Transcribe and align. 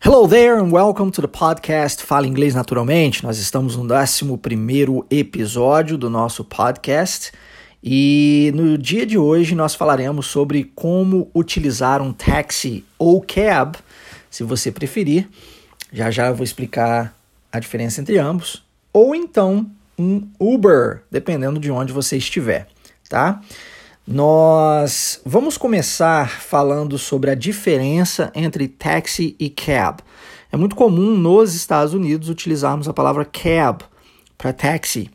Hello 0.00 0.28
there 0.28 0.60
and 0.60 0.70
welcome 0.70 1.10
to 1.10 1.20
the 1.20 1.26
podcast 1.26 2.04
Fala 2.04 2.24
Inglês 2.24 2.54
Naturalmente. 2.54 3.24
Nós 3.24 3.40
estamos 3.40 3.74
no 3.74 3.82
11 3.82 5.04
episódio 5.10 5.98
do 5.98 6.08
nosso 6.08 6.44
podcast 6.44 7.32
e 7.82 8.52
no 8.54 8.78
dia 8.78 9.04
de 9.04 9.18
hoje 9.18 9.56
nós 9.56 9.74
falaremos 9.74 10.26
sobre 10.26 10.70
como 10.72 11.28
utilizar 11.34 12.00
um 12.00 12.12
táxi 12.12 12.84
ou 12.96 13.20
cab, 13.20 13.76
se 14.30 14.44
você 14.44 14.70
preferir. 14.70 15.28
Já 15.92 16.12
já 16.12 16.28
eu 16.28 16.34
vou 16.36 16.44
explicar 16.44 17.12
a 17.52 17.58
diferença 17.58 18.00
entre 18.00 18.18
ambos. 18.18 18.64
Ou 18.92 19.16
então 19.16 19.68
um 19.98 20.28
Uber, 20.38 21.02
dependendo 21.10 21.58
de 21.58 21.72
onde 21.72 21.92
você 21.92 22.16
estiver, 22.16 22.68
tá? 23.08 23.42
Nós 24.10 25.20
vamos 25.22 25.58
começar 25.58 26.40
falando 26.40 26.96
sobre 26.96 27.30
a 27.30 27.34
diferença 27.34 28.32
entre 28.34 28.66
taxi 28.66 29.36
e 29.38 29.50
cab. 29.50 29.98
É 30.50 30.56
muito 30.56 30.74
comum 30.74 31.14
nos 31.14 31.54
Estados 31.54 31.92
Unidos 31.92 32.30
utilizarmos 32.30 32.88
a 32.88 32.94
palavra 32.94 33.26
cab 33.26 33.84
para 34.38 34.50
taxi, 34.54 35.10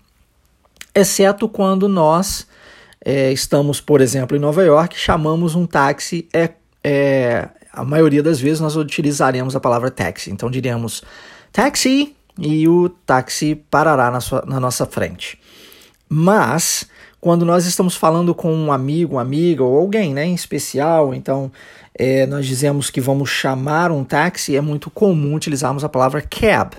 exceto 0.93 1.49
quando 1.49 1.89
nós 1.89 2.45
é, 3.03 3.31
estamos, 3.31 3.81
por 3.81 3.99
exemplo, 3.99 4.37
em 4.37 4.39
Nova 4.39 4.63
York, 4.63 4.95
chamamos 4.95 5.55
um 5.55 5.65
táxi, 5.65 6.27
é, 6.31 6.51
é, 6.83 7.49
a 7.73 7.83
maioria 7.83 8.21
das 8.21 8.39
vezes 8.39 8.59
nós 8.59 8.75
utilizaremos 8.75 9.55
a 9.55 9.59
palavra 9.59 9.89
taxi. 9.89 10.29
Então 10.29 10.51
diríamos 10.51 11.01
taxi 11.51 12.15
e 12.37 12.67
o 12.67 12.89
táxi 12.89 13.55
parará 13.55 14.11
na, 14.11 14.21
sua, 14.21 14.43
na 14.45 14.59
nossa 14.59 14.85
frente. 14.85 15.39
Mas 16.07 16.87
quando 17.23 17.45
nós 17.45 17.65
estamos 17.65 17.95
falando 17.95 18.35
com 18.35 18.53
um 18.53 18.69
amigo, 18.69 19.15
uma 19.15 19.21
amiga 19.21 19.63
ou 19.63 19.77
alguém 19.77 20.13
né, 20.13 20.25
em 20.25 20.33
especial, 20.33 21.13
então 21.13 21.49
é, 21.97 22.25
nós 22.25 22.45
dizemos 22.45 22.89
que 22.89 22.99
vamos 22.99 23.29
chamar 23.29 23.93
um 23.93 24.03
táxi, 24.03 24.57
é 24.57 24.59
muito 24.59 24.91
comum 24.91 25.33
utilizarmos 25.33 25.85
a 25.85 25.89
palavra 25.89 26.21
cab. 26.21 26.75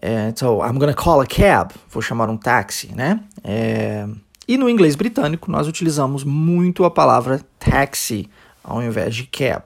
É, 0.00 0.32
so, 0.36 0.64
I'm 0.64 0.78
gonna 0.78 0.94
call 0.94 1.20
a 1.20 1.26
cab, 1.26 1.74
vou 1.90 2.00
chamar 2.00 2.30
um 2.30 2.36
táxi, 2.36 2.94
né? 2.94 3.18
É, 3.42 4.06
e 4.46 4.56
no 4.56 4.70
inglês 4.70 4.94
britânico 4.94 5.50
nós 5.50 5.66
utilizamos 5.66 6.22
muito 6.22 6.84
a 6.84 6.90
palavra 6.90 7.40
taxi 7.58 8.30
ao 8.62 8.80
invés 8.80 9.16
de 9.16 9.24
cab. 9.24 9.64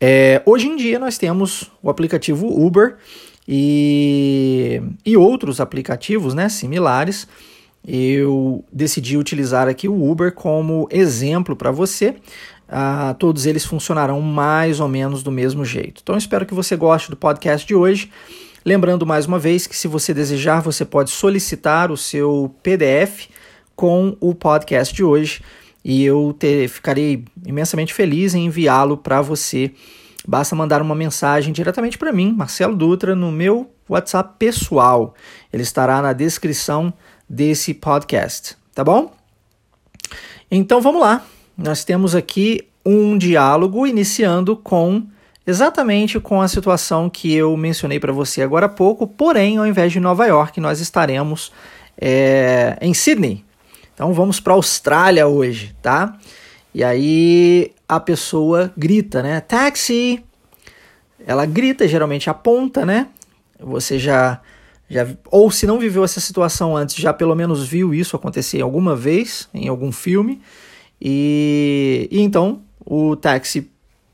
É, 0.00 0.42
hoje 0.44 0.66
em 0.66 0.74
dia 0.74 0.98
nós 0.98 1.16
temos 1.16 1.70
o 1.80 1.90
aplicativo 1.90 2.48
Uber 2.48 2.96
e, 3.46 4.82
e 5.06 5.16
outros 5.16 5.60
aplicativos 5.60 6.34
né, 6.34 6.48
similares 6.48 7.28
eu 7.86 8.64
decidi 8.72 9.16
utilizar 9.16 9.68
aqui 9.68 9.88
o 9.88 10.10
Uber 10.10 10.32
como 10.32 10.88
exemplo 10.90 11.56
para 11.56 11.70
você. 11.70 12.16
Uh, 12.68 13.14
todos 13.18 13.46
eles 13.46 13.64
funcionarão 13.64 14.20
mais 14.20 14.78
ou 14.78 14.88
menos 14.88 15.22
do 15.22 15.30
mesmo 15.30 15.64
jeito. 15.64 16.00
Então 16.02 16.16
espero 16.16 16.46
que 16.46 16.54
você 16.54 16.76
goste 16.76 17.10
do 17.10 17.16
podcast 17.16 17.66
de 17.66 17.74
hoje. 17.74 18.10
Lembrando 18.64 19.06
mais 19.06 19.26
uma 19.26 19.38
vez 19.38 19.66
que 19.66 19.76
se 19.76 19.88
você 19.88 20.12
desejar, 20.12 20.60
você 20.60 20.84
pode 20.84 21.10
solicitar 21.10 21.90
o 21.90 21.96
seu 21.96 22.54
PDF 22.62 23.28
com 23.74 24.16
o 24.20 24.34
podcast 24.34 24.94
de 24.94 25.02
hoje 25.02 25.42
e 25.82 26.04
eu 26.04 26.36
ter, 26.38 26.68
ficarei 26.68 27.24
imensamente 27.44 27.94
feliz 27.94 28.34
em 28.34 28.46
enviá-lo 28.46 28.98
para 28.98 29.22
você. 29.22 29.72
Basta 30.28 30.54
mandar 30.54 30.82
uma 30.82 30.94
mensagem 30.94 31.52
diretamente 31.52 31.96
para 31.96 32.12
mim, 32.12 32.34
Marcelo 32.36 32.76
Dutra, 32.76 33.16
no 33.16 33.32
meu 33.32 33.70
WhatsApp 33.88 34.34
pessoal. 34.38 35.14
Ele 35.50 35.62
estará 35.62 36.02
na 36.02 36.12
descrição 36.12 36.92
desse 37.30 37.72
podcast, 37.72 38.56
tá 38.74 38.82
bom? 38.82 39.12
Então 40.50 40.80
vamos 40.80 41.00
lá. 41.00 41.24
Nós 41.56 41.84
temos 41.84 42.16
aqui 42.16 42.66
um 42.84 43.16
diálogo 43.16 43.86
iniciando 43.86 44.56
com 44.56 45.06
exatamente 45.46 46.18
com 46.18 46.42
a 46.42 46.48
situação 46.48 47.08
que 47.08 47.32
eu 47.32 47.56
mencionei 47.56 48.00
para 48.00 48.12
você 48.12 48.42
agora 48.42 48.66
há 48.66 48.68
pouco, 48.68 49.06
porém, 49.06 49.58
ao 49.58 49.66
invés 49.66 49.92
de 49.92 50.00
Nova 50.00 50.26
York, 50.26 50.60
nós 50.60 50.80
estaremos 50.80 51.52
é, 51.96 52.76
em 52.80 52.92
Sydney. 52.92 53.44
Então 53.94 54.12
vamos 54.12 54.40
para 54.40 54.52
a 54.52 54.56
Austrália 54.56 55.28
hoje, 55.28 55.76
tá? 55.80 56.16
E 56.74 56.82
aí 56.82 57.72
a 57.88 58.00
pessoa 58.00 58.72
grita, 58.76 59.22
né? 59.22 59.40
Táxi! 59.40 60.24
Ela 61.24 61.46
grita, 61.46 61.86
geralmente 61.86 62.28
aponta, 62.28 62.84
né? 62.84 63.06
Você 63.60 63.98
já 63.98 64.40
já, 64.90 65.06
ou 65.30 65.50
se 65.52 65.66
não 65.66 65.78
viveu 65.78 66.02
essa 66.02 66.18
situação 66.18 66.76
antes, 66.76 66.96
já 66.96 67.12
pelo 67.12 67.34
menos 67.36 67.66
viu 67.66 67.94
isso 67.94 68.16
acontecer 68.16 68.60
alguma 68.60 68.96
vez 68.96 69.48
em 69.54 69.68
algum 69.68 69.92
filme. 69.92 70.42
E, 71.00 72.08
e 72.10 72.20
então 72.20 72.62
o 72.84 73.14
táxi 73.14 73.70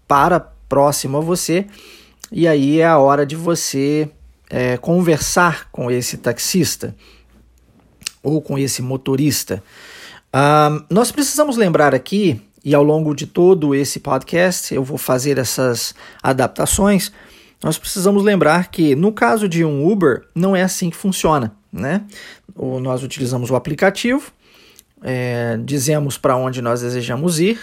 para 0.06 0.38
próximo 0.68 1.16
a 1.16 1.20
você, 1.20 1.66
e 2.30 2.46
aí 2.46 2.80
é 2.80 2.86
a 2.86 2.98
hora 2.98 3.24
de 3.24 3.34
você 3.34 4.10
é, 4.50 4.76
conversar 4.76 5.70
com 5.70 5.90
esse 5.90 6.18
taxista 6.18 6.94
ou 8.22 8.42
com 8.42 8.58
esse 8.58 8.82
motorista. 8.82 9.62
Uh, 10.28 10.84
nós 10.90 11.10
precisamos 11.10 11.56
lembrar 11.56 11.94
aqui, 11.94 12.40
e 12.64 12.74
ao 12.74 12.82
longo 12.82 13.14
de 13.14 13.26
todo 13.26 13.74
esse 13.74 14.00
podcast 14.00 14.74
eu 14.74 14.82
vou 14.82 14.98
fazer 14.98 15.38
essas 15.38 15.94
adaptações 16.22 17.12
nós 17.62 17.78
precisamos 17.78 18.22
lembrar 18.22 18.70
que 18.70 18.94
no 18.94 19.12
caso 19.12 19.48
de 19.48 19.64
um 19.64 19.90
Uber 19.90 20.26
não 20.34 20.54
é 20.54 20.62
assim 20.62 20.90
que 20.90 20.96
funciona, 20.96 21.52
né? 21.72 22.02
Nós 22.54 23.02
utilizamos 23.02 23.50
o 23.50 23.56
aplicativo, 23.56 24.30
é, 25.02 25.58
dizemos 25.64 26.18
para 26.18 26.36
onde 26.36 26.60
nós 26.60 26.80
desejamos 26.80 27.40
ir, 27.40 27.58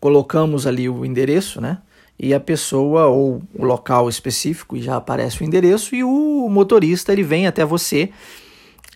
colocamos 0.00 0.66
ali 0.66 0.88
o 0.88 1.04
endereço, 1.04 1.60
né? 1.60 1.78
E 2.18 2.32
a 2.32 2.40
pessoa 2.40 3.06
ou 3.06 3.42
o 3.54 3.64
local 3.64 4.08
específico 4.08 4.76
e 4.76 4.82
já 4.82 4.96
aparece 4.96 5.42
o 5.42 5.44
endereço 5.44 5.94
e 5.94 6.02
o 6.02 6.48
motorista 6.48 7.12
ele 7.12 7.22
vem 7.22 7.46
até 7.46 7.64
você, 7.64 8.10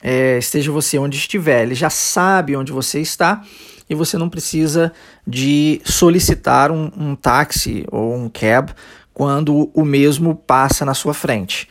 é, 0.02 0.38
esteja 0.38 0.72
você 0.72 0.98
onde 0.98 1.18
estiver, 1.18 1.62
ele 1.62 1.74
já 1.74 1.90
sabe 1.90 2.56
onde 2.56 2.72
você 2.72 3.00
está 3.00 3.44
e 3.90 3.94
você 3.94 4.16
não 4.16 4.30
precisa 4.30 4.92
de 5.26 5.82
solicitar 5.84 6.70
um, 6.70 6.90
um 6.96 7.14
táxi 7.14 7.84
ou 7.90 8.14
um 8.14 8.28
cab 8.28 8.72
quando 9.12 9.70
o 9.74 9.84
mesmo 9.84 10.34
passa 10.34 10.84
na 10.84 10.94
sua 10.94 11.14
frente. 11.14 11.68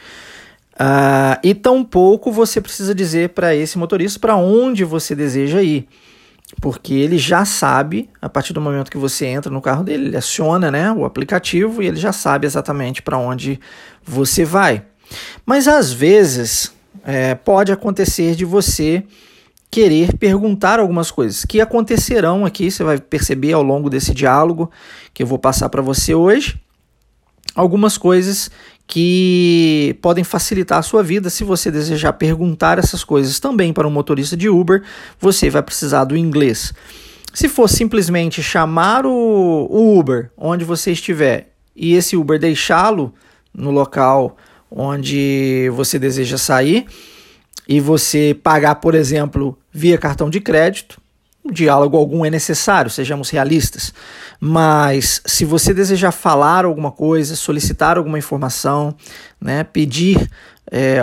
Uh, 0.80 1.36
e 1.44 1.54
tampouco 1.54 2.32
você 2.32 2.62
precisa 2.62 2.96
dizer 2.96 3.30
para 3.30 3.54
esse 3.54 3.78
motorista 3.78 4.18
para 4.18 4.38
onde 4.38 4.86
você 4.86 5.14
deseja 5.14 5.62
ir, 5.62 5.86
porque 6.62 6.94
ele 6.94 7.18
já 7.18 7.44
sabe, 7.44 8.10
a 8.22 8.30
partir 8.30 8.54
do 8.54 8.62
momento 8.62 8.90
que 8.90 8.98
você 8.98 9.26
entra 9.26 9.52
no 9.52 9.62
carro 9.62 9.84
dele, 9.84 10.06
ele 10.06 10.18
aciona 10.18 10.72
né, 10.72 10.90
o 10.92 11.04
aplicativo 11.04 11.84
e 11.84 11.88
ele 11.88 11.98
já 11.98 12.14
sabe 12.14 12.48
exatamente 12.48 13.02
para 13.02 13.18
onde 13.18 13.60
você 14.06 14.46
vai. 14.46 14.84
Mas 15.46 15.68
às 15.68 15.92
vezes 15.92 16.74
é, 17.04 17.36
pode 17.36 17.74
acontecer 17.74 18.34
de 18.36 18.46
você 18.46 19.04
querer 19.70 20.16
perguntar 20.18 20.80
algumas 20.80 21.12
coisas 21.12 21.44
que 21.44 21.60
acontecerão 21.60 22.46
aqui, 22.46 22.72
você 22.72 22.86
vai 22.86 22.98
perceber 23.00 23.52
ao 23.52 23.62
longo 23.62 23.90
desse 23.90 24.14
diálogo 24.14 24.72
que 25.14 25.24
eu 25.24 25.28
vou 25.28 25.38
passar 25.38 25.68
para 25.68 25.82
você 25.82 26.16
hoje 26.16 26.58
algumas 27.59 27.97
coisas 27.97 28.50
que 28.88 29.97
podem 30.02 30.24
facilitar 30.24 30.80
a 30.80 30.81
sua 30.81 31.03
vida. 31.03 31.30
Se 31.30 31.44
você 31.44 31.70
desejar 31.70 32.14
perguntar 32.14 32.80
essas 32.80 33.03
coisas 33.03 33.40
também 33.40 33.74
para 33.74 33.88
um 33.88 33.92
motorista 33.92 34.38
de 34.38 34.47
Uber, 34.47 34.81
você 35.20 35.50
vai 35.50 35.62
precisar 35.62 36.06
do 36.06 36.16
inglês. 36.16 36.74
Se 37.34 37.50
for 37.50 37.69
simplesmente 37.69 38.42
chamar 38.42 39.06
o, 39.06 40.00
Uber 40.00 40.31
onde 40.38 40.64
você 40.64 40.94
estiver 40.94 41.52
e 41.75 41.94
esse 41.94 42.16
Uber 42.16 42.40
deixá-lo 42.40 43.14
no 43.53 43.72
local 43.72 44.38
onde 44.72 45.69
você 45.74 46.00
deseja 46.00 46.38
sair 46.38 46.88
e 47.68 47.80
você 47.81 48.36
pagar, 48.42 48.75
por 48.75 48.96
exemplo, 48.96 49.58
via 49.72 49.98
cartão 49.98 50.30
de 50.30 50.40
crédito, 50.40 51.00
diálogo 51.52 51.98
algum 51.98 52.26
é 52.26 52.30
necessário, 52.30 52.90
sejamos 52.90 53.30
realistas. 53.30 53.94
Mas 54.40 55.22
se 55.26 55.46
você 55.46 55.74
desejar 55.74 56.12
falar 56.12 56.66
alguma 56.66 56.92
coisa, 56.92 57.36
solicitar 57.36 57.98
alguma 57.98 58.18
informação, 58.18 58.96
né, 59.40 59.63
pedir, 59.63 60.30
é, 60.72 61.00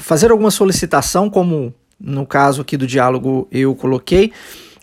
fazer 0.00 0.30
alguma 0.30 0.50
solicitação, 0.50 1.30
como 1.30 1.72
no 2.00 2.26
caso 2.26 2.62
aqui 2.62 2.76
do 2.76 2.86
diálogo 2.86 3.48
eu 3.50 3.74
coloquei, 3.74 4.32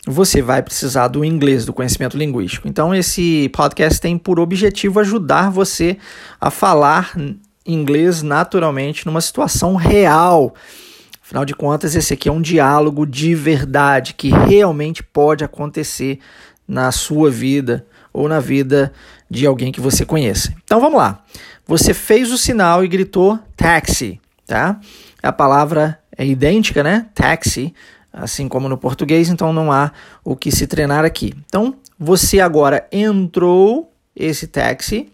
você 0.06 0.42
vai 0.42 0.62
precisar 0.62 1.08
do 1.08 1.24
inglês, 1.24 1.64
do 1.64 1.72
conhecimento 1.72 2.16
linguístico. 2.16 2.66
Então, 2.66 2.94
esse 2.94 3.48
podcast 3.50 4.00
tem 4.00 4.18
por 4.18 4.40
objetivo 4.40 4.98
ajudar 4.98 5.50
você 5.50 5.96
a 6.40 6.50
falar 6.50 7.14
inglês 7.64 8.22
naturalmente 8.22 9.06
numa 9.06 9.20
situação 9.20 9.76
real 9.76 10.54
Afinal 11.32 11.46
de 11.46 11.54
contas, 11.54 11.94
esse 11.94 12.12
aqui 12.12 12.28
é 12.28 12.32
um 12.32 12.42
diálogo 12.42 13.06
de 13.06 13.34
verdade 13.34 14.12
que 14.12 14.28
realmente 14.28 15.02
pode 15.02 15.42
acontecer 15.42 16.18
na 16.68 16.92
sua 16.92 17.30
vida 17.30 17.86
ou 18.12 18.28
na 18.28 18.38
vida 18.38 18.92
de 19.30 19.46
alguém 19.46 19.72
que 19.72 19.80
você 19.80 20.04
conheça. 20.04 20.52
Então 20.62 20.78
vamos 20.78 20.98
lá. 20.98 21.24
Você 21.66 21.94
fez 21.94 22.30
o 22.30 22.36
sinal 22.36 22.84
e 22.84 22.88
gritou 22.88 23.38
taxi, 23.56 24.20
tá? 24.46 24.78
A 25.22 25.32
palavra 25.32 25.98
é 26.18 26.26
idêntica, 26.26 26.82
né? 26.82 27.06
Taxi, 27.14 27.72
assim 28.12 28.46
como 28.46 28.68
no 28.68 28.76
português, 28.76 29.30
então 29.30 29.54
não 29.54 29.72
há 29.72 29.90
o 30.22 30.36
que 30.36 30.50
se 30.50 30.66
treinar 30.66 31.02
aqui. 31.02 31.32
Então, 31.46 31.76
você 31.98 32.40
agora 32.40 32.86
entrou 32.92 33.90
esse 34.14 34.46
táxi 34.46 35.10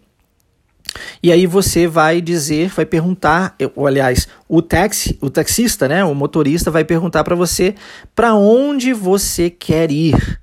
E 1.21 1.31
aí 1.31 1.45
você 1.45 1.87
vai 1.87 2.21
dizer, 2.21 2.69
vai 2.69 2.85
perguntar, 2.85 3.55
ou, 3.75 3.85
aliás, 3.85 4.27
o 4.47 4.61
táxi, 4.61 5.17
o 5.21 5.29
taxista, 5.29 5.87
né, 5.87 6.03
o 6.03 6.15
motorista 6.15 6.71
vai 6.71 6.83
perguntar 6.83 7.23
para 7.23 7.35
você 7.35 7.75
para 8.15 8.33
onde 8.33 8.93
você 8.93 9.49
quer 9.49 9.91
ir. 9.91 10.39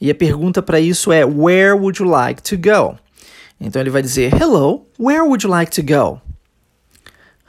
E 0.00 0.10
a 0.10 0.14
pergunta 0.14 0.62
para 0.62 0.78
isso 0.78 1.10
é 1.10 1.24
Where 1.24 1.72
would 1.72 2.00
you 2.00 2.08
like 2.08 2.42
to 2.42 2.56
go? 2.56 2.96
Então 3.60 3.82
ele 3.82 3.90
vai 3.90 4.02
dizer 4.02 4.32
Hello, 4.32 4.86
where 4.98 5.22
would 5.22 5.44
you 5.44 5.50
like 5.50 5.72
to 5.72 5.82
go? 5.82 6.20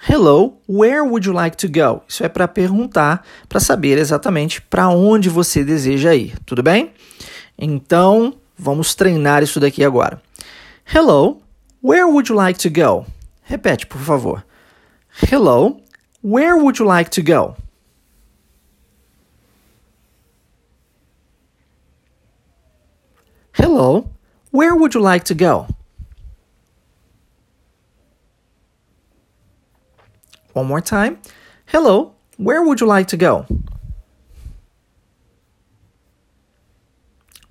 Hello, 0.07 0.57
where 0.68 1.01
would 1.01 1.28
you 1.28 1.34
like 1.34 1.57
to 1.57 1.68
go? 1.68 2.01
Isso 2.07 2.24
é 2.24 2.30
para 2.30 2.48
perguntar, 2.48 3.24
para 3.50 3.60
saber 3.60 3.98
exatamente 3.98 4.62
para 4.62 4.88
onde 4.88 5.30
você 5.30 5.63
deseja 5.63 6.16
ir, 6.16 6.36
tudo 6.46 6.63
bem? 6.63 6.94
Então, 7.57 8.34
vamos 8.57 8.96
treinar 8.96 9.44
isso 9.44 9.60
daqui 9.60 9.84
agora. 9.84 10.22
Hello, 10.86 11.42
where 11.81 12.08
would 12.08 12.30
you 12.30 12.36
like 12.36 12.58
to 12.60 12.70
go? 12.70 13.06
Repete, 13.50 13.90
por 13.90 14.00
favor. 14.02 14.44
Hello, 15.10 15.81
where 16.22 16.58
would 16.58 16.80
you 16.80 16.86
like 16.86 17.10
to 17.12 17.22
go? 17.22 17.56
Hello, 23.54 24.10
where 24.52 24.76
would 24.76 24.94
you 24.94 25.02
like 25.02 25.24
to 25.26 25.34
go? 25.36 25.68
One 30.54 30.68
more 30.68 30.82
time. 30.82 31.20
Hello, 31.66 32.16
where 32.38 32.64
would 32.64 32.82
you 32.82 32.88
like 32.88 33.08
to 33.08 33.18
go? 33.18 33.46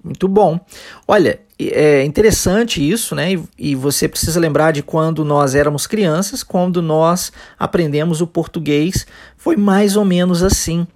Muito 0.02 0.28
bom. 0.28 0.60
Olha, 1.06 1.38
é 1.58 2.04
interessante 2.04 2.88
isso, 2.88 3.14
né? 3.14 3.34
E, 3.58 3.74
você 3.74 4.08
precisa 4.08 4.38
lembrar 4.38 4.72
de 4.72 4.82
quando 4.82 5.24
nós 5.24 5.54
éramos 5.54 5.86
crianças, 5.86 6.42
quando 6.42 6.80
nós 6.80 7.32
aprendemos 7.58 8.20
o 8.20 8.26
português, 8.26 9.06
foi 9.36 9.56
mais 9.56 9.96
ou 9.96 10.04
menos 10.04 10.42
assim. 10.42 10.86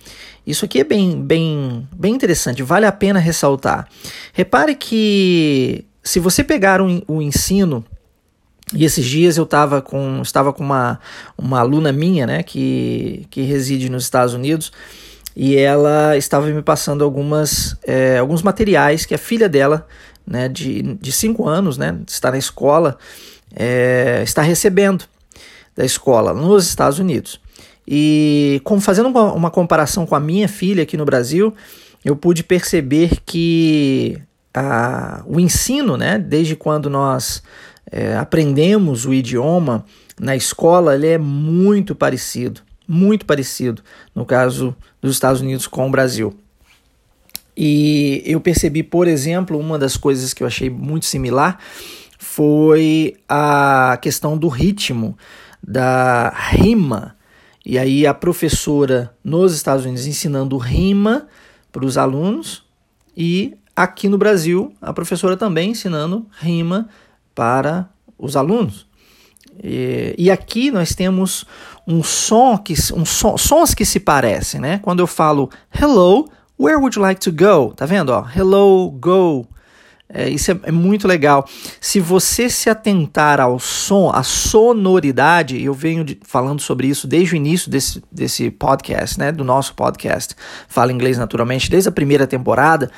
Isso 0.46 0.64
aqui 0.64 0.80
é 0.80 0.84
bem, 0.84 1.20
bem, 1.20 1.88
bem 1.92 2.14
interessante, 2.14 2.62
vale 2.62 2.86
a 2.86 2.92
pena 2.92 3.18
ressaltar. 3.18 3.88
Repare 4.32 4.74
que 4.74 5.84
se 6.02 6.20
você 6.20 6.42
pegar 6.42 6.80
o 6.80 6.86
um, 6.86 7.02
um 7.08 7.22
ensino 7.22 7.84
e 8.74 8.84
esses 8.84 9.04
dias 9.04 9.36
eu 9.36 9.44
tava 9.44 9.82
com, 9.82 10.20
estava 10.22 10.52
com 10.52 10.62
uma, 10.62 10.98
uma 11.36 11.60
aluna 11.60 11.92
minha, 11.92 12.26
né, 12.26 12.42
que, 12.42 13.26
que 13.30 13.42
reside 13.42 13.90
nos 13.90 14.04
Estados 14.04 14.32
Unidos, 14.32 14.72
e 15.34 15.56
ela 15.56 16.16
estava 16.16 16.46
me 16.46 16.62
passando 16.62 17.04
algumas, 17.04 17.76
é, 17.82 18.18
alguns 18.18 18.42
materiais 18.42 19.06
que 19.06 19.14
a 19.14 19.18
filha 19.18 19.48
dela, 19.48 19.86
né, 20.26 20.48
de, 20.48 20.82
de 20.82 21.12
cinco 21.12 21.48
anos, 21.48 21.76
né, 21.76 21.98
está 22.06 22.30
na 22.30 22.38
escola, 22.38 22.98
é, 23.54 24.20
está 24.24 24.42
recebendo 24.42 25.04
da 25.76 25.84
escola 25.84 26.32
nos 26.32 26.66
Estados 26.66 26.98
Unidos. 26.98 27.40
E 27.86 28.60
com, 28.64 28.80
fazendo 28.80 29.08
uma, 29.08 29.32
uma 29.32 29.50
comparação 29.50 30.06
com 30.06 30.14
a 30.14 30.20
minha 30.20 30.48
filha 30.48 30.82
aqui 30.82 30.96
no 30.96 31.04
Brasil, 31.04 31.54
eu 32.04 32.16
pude 32.16 32.42
perceber 32.42 33.20
que 33.24 34.20
a, 34.54 35.22
o 35.26 35.40
ensino, 35.40 35.96
né, 35.96 36.18
desde 36.18 36.54
quando 36.54 36.90
nós 36.90 37.42
é, 37.90 38.16
aprendemos 38.16 39.06
o 39.06 39.14
idioma 39.14 39.84
na 40.20 40.36
escola, 40.36 40.94
ele 40.94 41.08
é 41.08 41.18
muito 41.18 41.94
parecido, 41.94 42.60
muito 42.86 43.26
parecido, 43.26 43.82
no 44.14 44.24
caso 44.24 44.74
dos 45.00 45.12
Estados 45.12 45.40
Unidos 45.40 45.66
com 45.66 45.88
o 45.88 45.90
Brasil. 45.90 46.34
E 47.56 48.22
eu 48.24 48.40
percebi, 48.40 48.82
por 48.82 49.06
exemplo, 49.06 49.58
uma 49.58 49.78
das 49.78 49.96
coisas 49.96 50.32
que 50.32 50.42
eu 50.42 50.46
achei 50.46 50.70
muito 50.70 51.06
similar 51.06 51.58
foi 52.18 53.16
a 53.28 53.98
questão 54.00 54.38
do 54.38 54.48
ritmo, 54.48 55.16
da 55.62 56.30
rima. 56.30 57.16
E 57.64 57.78
aí 57.78 58.06
a 58.06 58.14
professora 58.14 59.14
nos 59.22 59.54
Estados 59.54 59.84
Unidos 59.84 60.06
ensinando 60.06 60.56
rima 60.56 61.26
para 61.70 61.84
os 61.84 61.98
alunos 61.98 62.64
e 63.16 63.54
aqui 63.74 64.08
no 64.08 64.18
Brasil 64.18 64.72
a 64.80 64.92
professora 64.92 65.36
também 65.36 65.70
ensinando 65.70 66.26
rima 66.40 66.88
para 67.34 67.88
os 68.18 68.36
alunos. 68.36 68.86
E, 69.62 70.14
e, 70.16 70.30
aqui 70.30 70.70
nós 70.70 70.94
temos 70.94 71.44
um 71.86 72.02
som 72.02 72.56
que 72.56 72.74
um 72.94 73.04
som, 73.04 73.36
sons 73.36 73.74
que 73.74 73.84
se 73.84 74.00
parecem, 74.00 74.60
né? 74.60 74.78
Quando 74.78 75.00
eu 75.00 75.06
falo 75.06 75.50
hello, 75.78 76.28
where 76.62 76.78
would 76.78 76.94
you 76.94 77.02
like 77.02 77.20
to 77.20 77.32
go? 77.32 77.74
Tá 77.74 77.84
vendo? 77.84 78.10
Ó, 78.10 78.24
hello, 78.34 78.88
go. 78.92 79.46
É, 80.14 80.28
isso 80.28 80.52
é, 80.52 80.60
é, 80.64 80.70
muito 80.70 81.08
legal. 81.08 81.48
Se 81.80 81.98
você 81.98 82.48
se 82.48 82.68
atentar 82.68 83.40
ao 83.40 83.58
som, 83.58 84.10
à 84.10 84.22
sonoridade, 84.22 85.60
eu 85.60 85.72
venho 85.72 86.04
de, 86.04 86.20
falando 86.22 86.60
sobre 86.60 86.86
isso 86.86 87.06
desde 87.06 87.34
o 87.34 87.36
início 87.36 87.70
desse, 87.70 88.02
desse 88.12 88.50
podcast, 88.50 89.18
né? 89.18 89.32
Do 89.32 89.42
nosso 89.42 89.74
podcast. 89.74 90.36
Fala 90.68 90.92
Inglês 90.92 91.16
Naturalmente, 91.16 91.70
desde 91.70 91.88
a 91.88 91.92
primeira 91.92 92.26
temporada. 92.26 92.90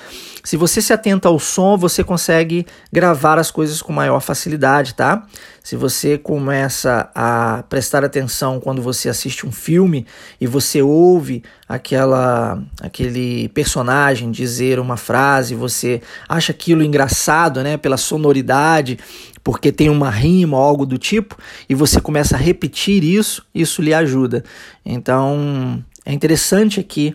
Se 0.45 0.59
você 0.59 0.83
se 0.83 0.93
atenta 0.93 1.27
ao 1.27 1.39
som, 1.39 1.75
você 1.79 2.05
consegue 2.05 2.67
gravar 2.93 3.39
as 3.39 3.51
coisas 3.51 3.81
com 3.81 3.95
maior 3.95 4.21
facilidade, 4.21 4.95
tá? 4.95 5.27
Se 5.63 5.75
você 5.75 6.19
começa 6.19 7.11
a 7.15 7.65
prestar 7.67 8.05
atenção 8.05 8.61
quando 8.61 8.83
você 8.83 9.09
assiste 9.09 9.47
um 9.47 9.51
filme 9.51 10.07
e 10.39 10.47
você 10.47 10.83
ouve 10.83 11.43
aquela 11.67 12.63
aquele 12.83 13.49
personagem 13.49 14.31
dizer 14.31 14.79
uma 14.79 14.99
frase, 14.99 15.55
você 15.55 16.03
acha 16.29 16.53
aquilo 16.53 16.85
engraçado, 16.85 17.63
né, 17.63 17.79
pela 17.79 17.97
sonoridade, 17.97 18.99
porque 19.43 19.73
tem 19.73 19.89
uma 19.89 20.11
rima 20.11 20.59
ou 20.59 20.63
algo 20.63 20.85
do 20.85 20.99
tipo, 20.99 21.39
e 21.67 21.75
você 21.75 22.03
começa 22.03 22.37
a 22.37 22.39
repetir 22.39 23.03
isso, 23.03 23.47
isso 23.55 23.81
lhe 23.81 23.95
ajuda. 23.95 24.45
Então, 24.85 25.83
é 26.05 26.13
interessante 26.13 26.79
aqui 26.79 27.15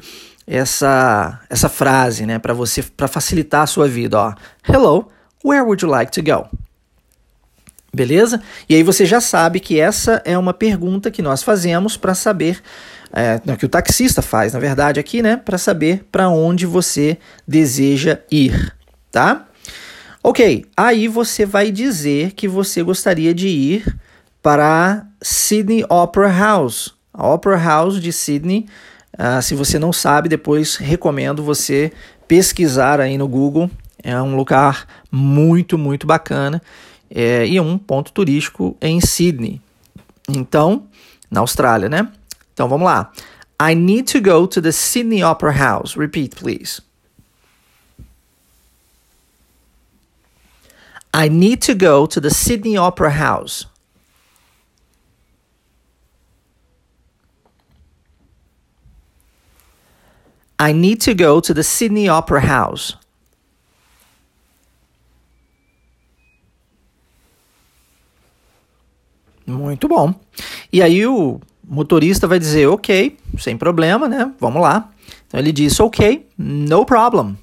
essa 0.50 1.40
essa 1.48 1.70
frase, 1.70 2.26
né, 2.26 2.40
para 2.40 2.56
você 2.56 2.82
para 2.82 3.08
facilitar 3.08 3.62
a 3.62 3.68
sua 3.68 3.88
vida, 3.88 4.20
ó. 4.20 4.34
Hello, 4.68 5.08
where 5.46 5.62
would 5.62 5.86
you 5.86 5.90
like 5.90 6.12
to 6.12 6.24
go? 6.24 6.48
Beleza? 7.94 8.42
E 8.68 8.76
aí 8.76 8.82
você 8.82 9.06
já 9.06 9.22
sabe 9.22 9.60
que 9.60 9.80
essa 9.80 10.22
é 10.26 10.38
uma 10.38 10.54
pergunta 10.54 11.12
que 11.12 11.22
nós 11.22 11.44
fazemos 11.44 11.98
para 11.98 12.16
saber, 12.16 12.62
é, 13.14 13.40
que 13.56 13.66
o 13.66 13.70
taxista 13.70 14.22
faz, 14.22 14.54
na 14.54 14.60
verdade, 14.60 15.00
aqui, 15.00 15.22
né? 15.22 15.38
Para 15.38 15.58
saber 15.58 16.06
para 16.12 16.30
onde 16.30 16.66
você 16.66 17.18
deseja 17.48 18.20
ir, 18.32 18.74
tá? 19.12 19.46
Ok, 20.24 20.66
aí 20.76 21.08
você 21.08 21.46
vai 21.46 21.72
dizer 21.72 22.34
que 22.34 22.48
você 22.48 22.84
gostaria 22.84 23.34
de 23.34 23.48
ir 23.48 24.00
para 24.42 25.06
Sydney 25.22 25.86
Opera 25.90 26.32
House. 26.32 26.94
A 27.14 27.28
Opera 27.28 27.58
House 27.58 28.00
de 28.00 28.12
Sydney 28.14 28.68
Uh, 29.20 29.42
se 29.42 29.54
você 29.54 29.78
não 29.78 29.92
sabe, 29.92 30.30
depois 30.30 30.78
recomendo 30.78 31.44
você 31.44 31.92
pesquisar 32.26 33.02
aí 33.02 33.18
no 33.18 33.28
Google. 33.28 33.70
É 34.02 34.20
um 34.22 34.38
lugar 34.38 34.88
muito, 35.12 35.78
muito 35.78 36.08
bacana 36.08 36.62
é, 37.12 37.46
e 37.46 37.60
um 37.60 37.78
ponto 37.78 38.14
turístico 38.14 38.78
em 38.80 39.02
Sydney. 39.02 39.62
Então, 40.30 40.88
na 41.30 41.42
Austrália, 41.42 41.90
né? 41.90 42.10
Então 42.54 42.70
vamos 42.70 42.86
lá. 42.86 43.12
I 43.62 43.76
need 43.76 44.10
to 44.14 44.22
go 44.22 44.48
to 44.48 44.62
the 44.62 44.72
Sydney 44.72 45.22
Opera 45.22 45.52
House. 45.52 45.98
Repeat, 45.98 46.38
please. 46.38 46.82
I 51.14 51.28
need 51.28 51.66
to 51.66 51.74
go 51.74 52.08
to 52.08 52.22
the 52.22 52.30
Sydney 52.30 52.78
Opera 52.78 53.10
House. 53.10 53.68
I 60.60 60.74
need 60.74 60.98
to 61.06 61.14
go 61.14 61.40
to 61.40 61.54
the 61.54 61.64
Sydney 61.64 62.10
Opera 62.10 62.42
House. 62.42 62.98
Muito 69.48 69.88
bom. 69.88 70.14
E 70.72 70.82
aí 70.82 71.08
o 71.08 71.40
motorista 71.64 72.28
vai 72.28 72.38
dizer, 72.38 72.68
ok, 72.68 73.18
sem 73.38 73.58
problema, 73.58 74.08
né? 74.08 74.32
Vamos 74.40 74.62
lá. 74.62 74.92
Então 75.28 75.40
ele 75.40 75.52
diz, 75.52 75.80
ok, 75.80 76.28
no 76.38 76.86
problem. 76.86 77.38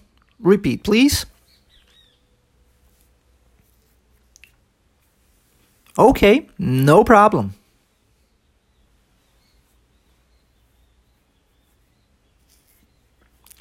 Repeat, 0.44 0.82
please. 0.82 1.26
Ok, 5.96 6.46
no 6.58 7.04
problem. 7.04 7.50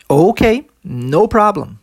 Ok, 0.08 0.68
no 0.84 1.28
problem. 1.28 1.78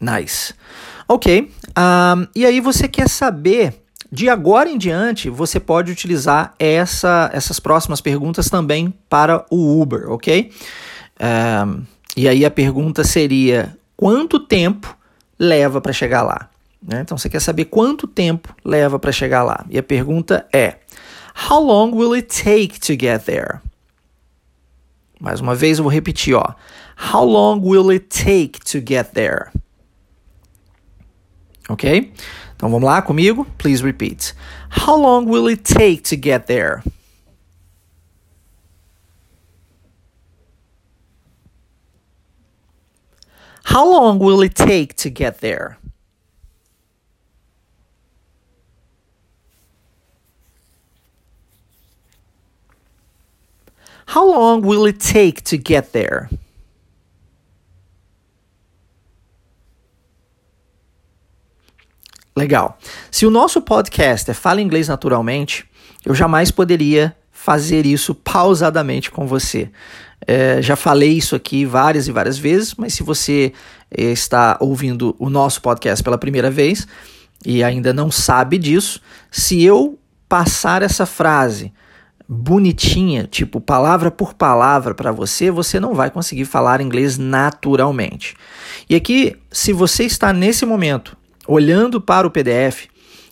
Nice. 0.00 0.54
Ok. 1.08 1.50
Um, 1.76 2.26
e 2.34 2.44
aí 2.46 2.60
você 2.60 2.86
quer 2.86 3.08
saber, 3.08 3.82
de 4.12 4.28
agora 4.28 4.68
em 4.68 4.78
diante, 4.78 5.28
você 5.30 5.58
pode 5.58 5.90
utilizar 5.90 6.54
essa, 6.58 7.30
essas 7.32 7.58
próximas 7.58 8.00
perguntas 8.00 8.48
também 8.48 8.92
para 9.08 9.44
o 9.50 9.80
Uber, 9.80 10.10
ok? 10.10 10.52
Um, 11.20 11.82
e 12.16 12.28
aí 12.28 12.44
a 12.44 12.50
pergunta 12.50 13.02
seria: 13.04 13.76
quanto 13.96 14.38
tempo 14.38 14.96
leva 15.38 15.80
para 15.80 15.92
chegar 15.92 16.22
lá? 16.22 16.48
Né? 16.82 17.00
Então 17.00 17.18
você 17.18 17.28
quer 17.28 17.40
saber 17.40 17.66
quanto 17.66 18.06
tempo 18.06 18.54
leva 18.64 18.98
para 18.98 19.10
chegar 19.10 19.42
lá. 19.42 19.64
E 19.68 19.78
a 19.78 19.82
pergunta 19.82 20.46
é: 20.52 20.76
How 21.48 21.60
long 21.60 21.92
will 21.92 22.12
it 22.12 22.28
take 22.28 22.78
to 22.80 22.94
get 22.94 23.24
there? 23.24 23.62
Mais 25.18 25.40
uma 25.40 25.54
vez 25.54 25.78
eu 25.78 25.84
vou 25.84 25.90
repetir, 25.90 26.34
ó. 26.34 26.54
How 26.94 27.24
long 27.24 27.62
will 27.62 27.90
it 27.90 28.10
take 28.10 28.62
to 28.66 28.82
get 28.82 29.14
there? 29.14 29.50
Ok? 31.70 32.12
Então 32.54 32.68
vamos 32.68 32.84
lá 32.84 33.00
comigo? 33.00 33.46
Please 33.56 33.82
repeat. 33.82 34.34
How 34.68 34.94
long 34.94 35.26
will 35.26 35.48
it 35.48 35.64
take 35.64 36.02
to 36.10 36.16
get 36.16 36.46
there? 36.46 36.82
How 43.64 43.86
long 43.86 44.18
will 44.18 44.42
it 44.42 44.54
take 44.54 44.94
to 44.96 45.08
get 45.08 45.40
there? 45.40 45.78
How 54.14 54.26
long 54.26 54.62
will 54.62 54.86
it 54.86 54.98
take 54.98 55.42
to 55.42 55.56
get 55.56 55.92
there? 55.92 56.30
Legal. 62.34 62.78
Se 63.10 63.26
o 63.26 63.30
nosso 63.30 63.60
podcast 63.60 64.30
é 64.30 64.34
Fala 64.34 64.62
Inglês 64.62 64.88
Naturalmente, 64.88 65.66
eu 66.06 66.14
jamais 66.14 66.50
poderia 66.50 67.14
fazer 67.30 67.84
isso 67.84 68.14
pausadamente 68.14 69.10
com 69.10 69.26
você. 69.26 69.70
É, 70.26 70.62
já 70.62 70.74
falei 70.74 71.12
isso 71.12 71.36
aqui 71.36 71.66
várias 71.66 72.08
e 72.08 72.12
várias 72.12 72.38
vezes, 72.38 72.74
mas 72.76 72.94
se 72.94 73.02
você 73.02 73.52
é, 73.90 74.04
está 74.04 74.56
ouvindo 74.60 75.14
o 75.18 75.28
nosso 75.28 75.60
podcast 75.60 76.02
pela 76.02 76.16
primeira 76.16 76.50
vez 76.50 76.88
e 77.44 77.62
ainda 77.62 77.92
não 77.92 78.10
sabe 78.10 78.56
disso, 78.56 79.02
se 79.30 79.62
eu 79.62 79.98
passar 80.28 80.82
essa 80.82 81.04
frase 81.04 81.72
bonitinha, 82.28 83.26
tipo 83.26 83.58
palavra 83.58 84.10
por 84.10 84.34
palavra 84.34 84.94
para 84.94 85.10
você, 85.10 85.50
você 85.50 85.80
não 85.80 85.94
vai 85.94 86.10
conseguir 86.10 86.44
falar 86.44 86.82
inglês 86.82 87.16
naturalmente. 87.16 88.36
E 88.88 88.94
aqui, 88.94 89.34
se 89.50 89.72
você 89.72 90.04
está 90.04 90.30
nesse 90.30 90.66
momento 90.66 91.16
olhando 91.46 92.00
para 92.00 92.26
o 92.26 92.30
PDF, 92.30 92.86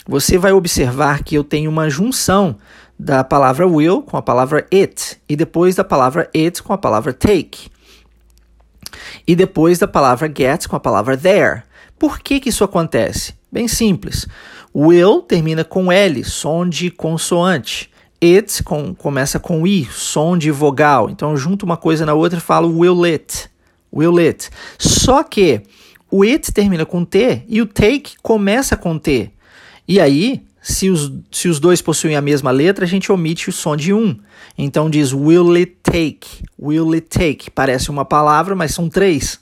você 0.08 0.38
vai 0.38 0.52
observar 0.52 1.22
que 1.22 1.34
eu 1.34 1.44
tenho 1.44 1.70
uma 1.70 1.90
junção 1.90 2.56
da 2.98 3.22
palavra 3.22 3.66
will 3.66 4.02
com 4.02 4.16
a 4.16 4.22
palavra 4.22 4.66
it 4.72 5.18
e 5.28 5.36
depois 5.36 5.74
da 5.74 5.84
palavra 5.84 6.30
it 6.34 6.62
com 6.62 6.72
a 6.72 6.78
palavra 6.78 7.12
take. 7.12 7.68
E 9.26 9.36
depois 9.36 9.78
da 9.78 9.86
palavra 9.86 10.32
get 10.34 10.66
com 10.66 10.76
a 10.76 10.80
palavra 10.80 11.18
there. 11.18 11.64
Por 11.98 12.20
que, 12.20 12.40
que 12.40 12.48
isso 12.48 12.64
acontece? 12.64 13.34
Bem 13.52 13.68
simples. 13.68 14.26
Will 14.74 15.20
termina 15.20 15.64
com 15.64 15.92
L, 15.92 16.24
som 16.24 16.66
de 16.66 16.90
consoante. 16.90 17.90
It 18.22 18.62
com, 18.62 18.94
começa 18.94 19.38
com 19.38 19.66
I, 19.66 19.84
som 19.84 20.36
de 20.36 20.50
vogal. 20.50 21.10
Então, 21.10 21.32
eu 21.32 21.36
junto 21.36 21.64
uma 21.64 21.76
coisa 21.76 22.06
na 22.06 22.14
outra 22.14 22.38
e 22.38 22.42
falo 22.42 22.78
will 22.78 23.04
it. 23.04 23.50
Will 23.92 24.18
it. 24.18 24.50
Só 24.78 25.22
que 25.22 25.62
o 26.10 26.22
it 26.22 26.52
termina 26.52 26.86
com 26.86 27.04
T 27.04 27.42
e 27.48 27.60
o 27.60 27.66
take 27.66 28.14
começa 28.22 28.76
com 28.76 28.98
T. 28.98 29.30
E 29.88 30.00
aí, 30.00 30.42
se 30.60 30.90
os, 30.90 31.12
se 31.30 31.48
os 31.48 31.60
dois 31.60 31.80
possuem 31.80 32.16
a 32.16 32.20
mesma 32.20 32.50
letra, 32.50 32.84
a 32.84 32.88
gente 32.88 33.12
omite 33.12 33.48
o 33.48 33.52
som 33.52 33.76
de 33.76 33.92
um. 33.92 34.18
Então 34.58 34.90
diz 34.90 35.12
will 35.12 35.54
it 35.54 35.76
take, 35.82 36.42
will 36.58 36.92
it 36.92 37.06
take. 37.06 37.50
Parece 37.50 37.90
uma 37.90 38.04
palavra, 38.04 38.56
mas 38.56 38.74
são 38.74 38.88
três. 38.88 39.38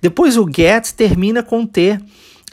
Depois 0.00 0.36
o 0.36 0.46
get 0.46 0.92
termina 0.92 1.42
com 1.42 1.66
T. 1.66 1.98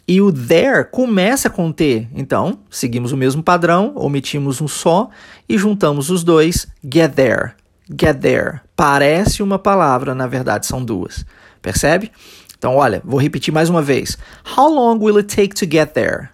E 0.09 0.19
o 0.21 0.33
there 0.33 0.85
começa 0.85 1.51
com 1.51 1.71
T. 1.71 2.07
Então, 2.15 2.61
seguimos 2.67 3.11
o 3.11 3.17
mesmo 3.17 3.43
padrão, 3.43 3.93
omitimos 3.95 4.59
um 4.59 4.67
só 4.67 5.07
e 5.47 5.55
juntamos 5.55 6.09
os 6.09 6.23
dois. 6.23 6.65
Get 6.83 7.13
there. 7.13 7.51
Get 7.87 8.19
there. 8.19 8.61
Parece 8.75 9.43
uma 9.43 9.59
palavra, 9.59 10.15
na 10.15 10.25
verdade 10.25 10.65
são 10.65 10.83
duas. 10.83 11.23
Percebe? 11.61 12.11
Então, 12.57 12.75
olha, 12.75 13.03
vou 13.05 13.19
repetir 13.21 13.53
mais 13.53 13.69
uma 13.69 13.83
vez. 13.83 14.17
How 14.57 14.67
long 14.67 14.97
will 14.97 15.19
it 15.19 15.27
take 15.27 15.53
to 15.53 15.71
get 15.71 15.93
there? 15.93 16.29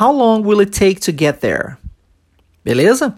How 0.00 0.12
long 0.12 0.46
will 0.46 0.60
it 0.60 0.70
take 0.70 1.00
to 1.00 1.10
get 1.10 1.40
there? 1.40 1.76
Beleza? 2.64 3.14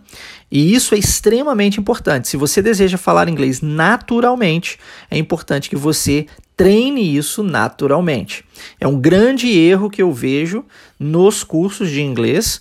E 0.50 0.74
isso 0.74 0.94
é 0.94 0.98
extremamente 0.98 1.80
importante. 1.80 2.28
Se 2.28 2.36
você 2.36 2.60
deseja 2.60 2.98
falar 2.98 3.28
inglês 3.28 3.60
naturalmente, 3.60 4.78
é 5.10 5.18
importante 5.18 5.68
que 5.68 5.76
você 5.76 6.26
treine 6.56 7.16
isso 7.16 7.42
naturalmente. 7.42 8.44
É 8.78 8.86
um 8.86 9.00
grande 9.00 9.48
erro 9.48 9.90
que 9.90 10.02
eu 10.02 10.12
vejo 10.12 10.64
nos 10.98 11.42
cursos 11.42 11.90
de 11.90 12.02
inglês, 12.02 12.60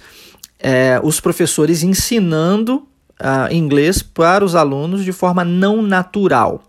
é, 0.57 0.99
os 1.03 1.19
professores 1.19 1.83
ensinando 1.83 2.87
uh, 3.19 3.53
inglês 3.53 4.01
para 4.01 4.43
os 4.43 4.55
alunos 4.55 5.03
de 5.03 5.11
forma 5.11 5.43
não 5.43 5.81
natural. 5.81 6.63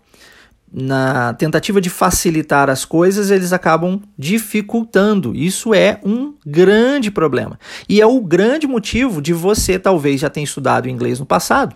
Na 0.73 1.33
tentativa 1.33 1.81
de 1.81 1.89
facilitar 1.89 2.69
as 2.69 2.85
coisas, 2.85 3.29
eles 3.29 3.51
acabam 3.51 4.01
dificultando. 4.17 5.35
Isso 5.35 5.73
é 5.73 5.99
um 6.03 6.33
grande 6.45 7.11
problema. 7.11 7.59
E 7.89 7.99
é 7.99 8.05
o 8.05 8.21
grande 8.21 8.67
motivo 8.67 9.21
de 9.21 9.33
você 9.33 9.77
talvez 9.77 10.21
já 10.21 10.29
ter 10.29 10.41
estudado 10.41 10.87
inglês 10.87 11.19
no 11.19 11.25
passado 11.25 11.75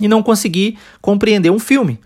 e 0.00 0.06
não 0.06 0.22
conseguir 0.22 0.78
compreender 1.00 1.50
um 1.50 1.58
filme 1.58 1.98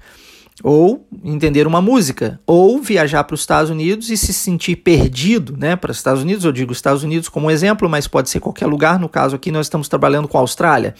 ou 0.63 1.07
entender 1.25 1.67
uma 1.67 1.81
música, 1.81 2.41
ou 2.47 2.81
viajar 2.81 3.25
para 3.25 3.35
os 3.35 3.41
Estados 3.41 3.71
Unidos 3.71 4.11
e 4.11 4.17
se 4.17 4.33
sentir 4.33 4.77
perdido, 4.77 5.57
né? 5.57 5.77
Para 5.77 5.91
os 5.91 5.97
Estados 5.97 6.23
Unidos, 6.23 6.45
eu 6.45 6.53
digo 6.53 6.73
Estados 6.73 7.03
Unidos 7.03 7.29
como 7.29 7.51
exemplo, 7.51 7.89
mas 7.89 8.09
pode 8.09 8.29
ser 8.29 8.41
qualquer 8.41 8.67
lugar. 8.67 8.99
No 8.99 9.09
caso 9.09 9.37
aqui, 9.37 9.53
nós 9.53 9.67
estamos 9.67 9.89
trabalhando 9.89 10.27
com 10.27 10.37
a 10.37 10.41
Austrália. 10.41 10.95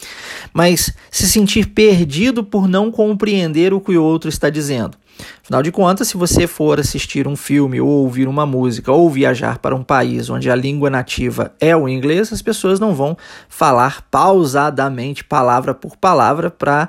Mas 0.53 0.93
se 1.11 1.29
sentir 1.29 1.69
perdido 1.69 2.45
por 2.45 2.69
não 2.69 2.91
compreender 2.91 3.75
o 3.75 3.81
que 3.81 3.97
o 3.97 4.03
outro 4.03 4.29
está 4.29 4.49
dizendo. 4.49 4.97
Afinal 5.43 5.63
de 5.63 5.73
contas, 5.73 6.09
se 6.09 6.17
você 6.17 6.47
for 6.47 6.79
assistir 6.79 7.27
um 7.27 7.35
filme, 7.35 7.81
ou 7.81 7.89
ouvir 7.89 8.29
uma 8.29 8.47
música, 8.47 8.93
ou 8.93 9.11
viajar 9.11 9.59
para 9.59 9.75
um 9.75 9.83
país 9.83 10.31
onde 10.31 10.51
a 10.51 10.55
língua 10.55 10.89
nativa 10.89 11.53
é 11.61 11.77
o 11.77 11.89
inglês, 11.89 12.33
as 12.33 12.43
pessoas 12.43 12.79
não 12.79 12.95
vão 12.95 13.17
falar 13.49 14.03
pausadamente, 14.11 15.25
palavra 15.25 15.75
por 15.75 15.97
palavra, 15.97 16.51
para 16.51 16.89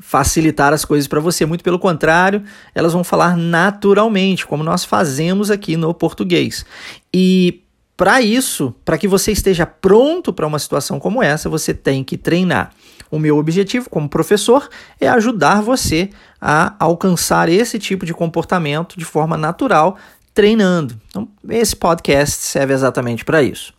facilitar 0.00 0.72
as 0.72 0.84
coisas 0.84 1.08
para 1.08 1.20
você. 1.20 1.46
Muito 1.46 1.64
pelo 1.64 1.78
contrário, 1.78 2.42
elas 2.74 2.92
vão 2.92 3.02
falar 3.02 3.36
naturalmente, 3.36 4.46
como 4.46 4.62
nós 4.62 4.84
fazemos 4.84 5.50
aqui 5.50 5.76
no 5.76 5.92
português. 5.94 6.64
E 7.12 7.62
para 7.96 8.20
isso, 8.20 8.74
para 8.84 8.98
que 8.98 9.08
você 9.08 9.32
esteja 9.32 9.64
pronto 9.64 10.32
para 10.32 10.46
uma 10.46 10.58
situação 10.58 11.00
como 11.00 11.22
essa, 11.22 11.48
você 11.48 11.72
tem 11.72 12.04
que 12.04 12.18
treinar. 12.18 12.72
O 13.10 13.18
meu 13.18 13.38
objetivo 13.38 13.88
como 13.88 14.08
professor 14.08 14.68
é 15.00 15.08
ajudar 15.08 15.62
você 15.62 16.10
a 16.40 16.74
alcançar 16.78 17.48
esse 17.48 17.78
tipo 17.78 18.04
de 18.04 18.12
comportamento 18.12 18.98
de 18.98 19.04
forma 19.04 19.36
natural, 19.36 19.96
treinando. 20.34 21.00
Então, 21.08 21.26
esse 21.48 21.74
podcast 21.74 22.44
serve 22.44 22.74
exatamente 22.74 23.24
para 23.24 23.42
isso. 23.42 23.72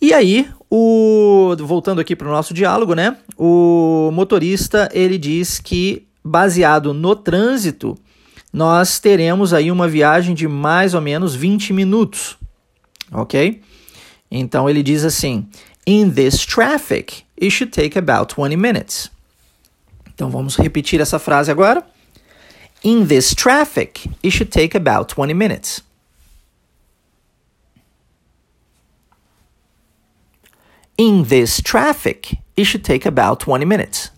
E 0.00 0.12
aí, 0.14 0.48
o 0.70 1.56
voltando 1.58 2.00
aqui 2.00 2.14
para 2.14 2.28
o 2.28 2.30
nosso 2.30 2.54
diálogo, 2.54 2.94
né? 2.94 3.16
O 3.36 4.10
motorista 4.12 4.88
ele 4.92 5.18
diz 5.18 5.58
que 5.58 6.06
baseado 6.24 6.94
no 6.94 7.16
trânsito, 7.16 7.98
nós 8.52 8.98
teremos 8.98 9.52
aí 9.52 9.70
uma 9.70 9.88
viagem 9.88 10.34
de 10.34 10.46
mais 10.46 10.94
ou 10.94 11.00
menos 11.00 11.34
20 11.34 11.72
minutos, 11.72 12.36
ok? 13.10 13.60
Então 14.30 14.68
ele 14.68 14.82
diz 14.82 15.04
assim: 15.04 15.48
In 15.86 16.10
this 16.10 16.44
traffic, 16.46 17.24
it 17.40 17.50
should 17.50 17.72
take 17.72 17.98
about 17.98 18.34
20 18.34 18.56
minutes. 18.56 19.10
Então 20.14 20.30
vamos 20.30 20.56
repetir 20.56 21.00
essa 21.00 21.18
frase 21.18 21.50
agora. 21.50 21.84
In 22.84 23.04
this 23.06 23.34
traffic, 23.34 24.08
it 24.24 24.30
should 24.30 24.50
take 24.50 24.76
about 24.76 25.12
20 25.12 25.34
minutes. 25.34 25.82
In 30.98 31.22
this 31.24 31.62
traffic, 31.62 32.38
it 32.56 32.64
should 32.64 32.84
take 32.84 33.06
about 33.06 33.38
20 33.38 33.64
minutes. 33.64 34.10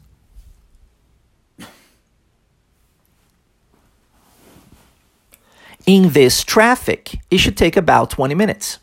In 5.86 6.10
this 6.10 6.42
traffic, 6.42 7.20
it 7.30 7.38
should 7.38 7.56
take 7.56 7.76
about 7.76 8.08
20 8.10 8.34
minutes. 8.34 8.78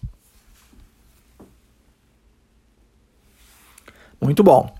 Muito 4.21 4.43
bom. 4.43 4.71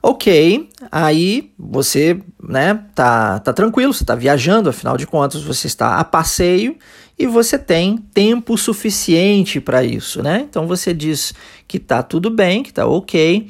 Ok, 0.00 0.68
aí 0.92 1.50
você, 1.58 2.20
né, 2.42 2.84
tá, 2.94 3.40
tá 3.40 3.52
tranquilo, 3.52 3.92
você 3.92 4.04
tá 4.04 4.14
viajando, 4.14 4.70
afinal 4.70 4.96
de 4.96 5.06
contas 5.06 5.42
você 5.42 5.66
está 5.66 5.98
a 5.98 6.04
passeio 6.04 6.76
e 7.18 7.26
você 7.26 7.58
tem 7.58 7.96
tempo 7.96 8.56
suficiente 8.56 9.60
para 9.60 9.82
isso, 9.82 10.22
né? 10.22 10.46
Então 10.48 10.68
você 10.68 10.94
diz 10.94 11.34
que 11.66 11.80
tá 11.80 12.02
tudo 12.02 12.30
bem, 12.30 12.62
que 12.62 12.72
tá 12.72 12.86
ok, 12.86 13.48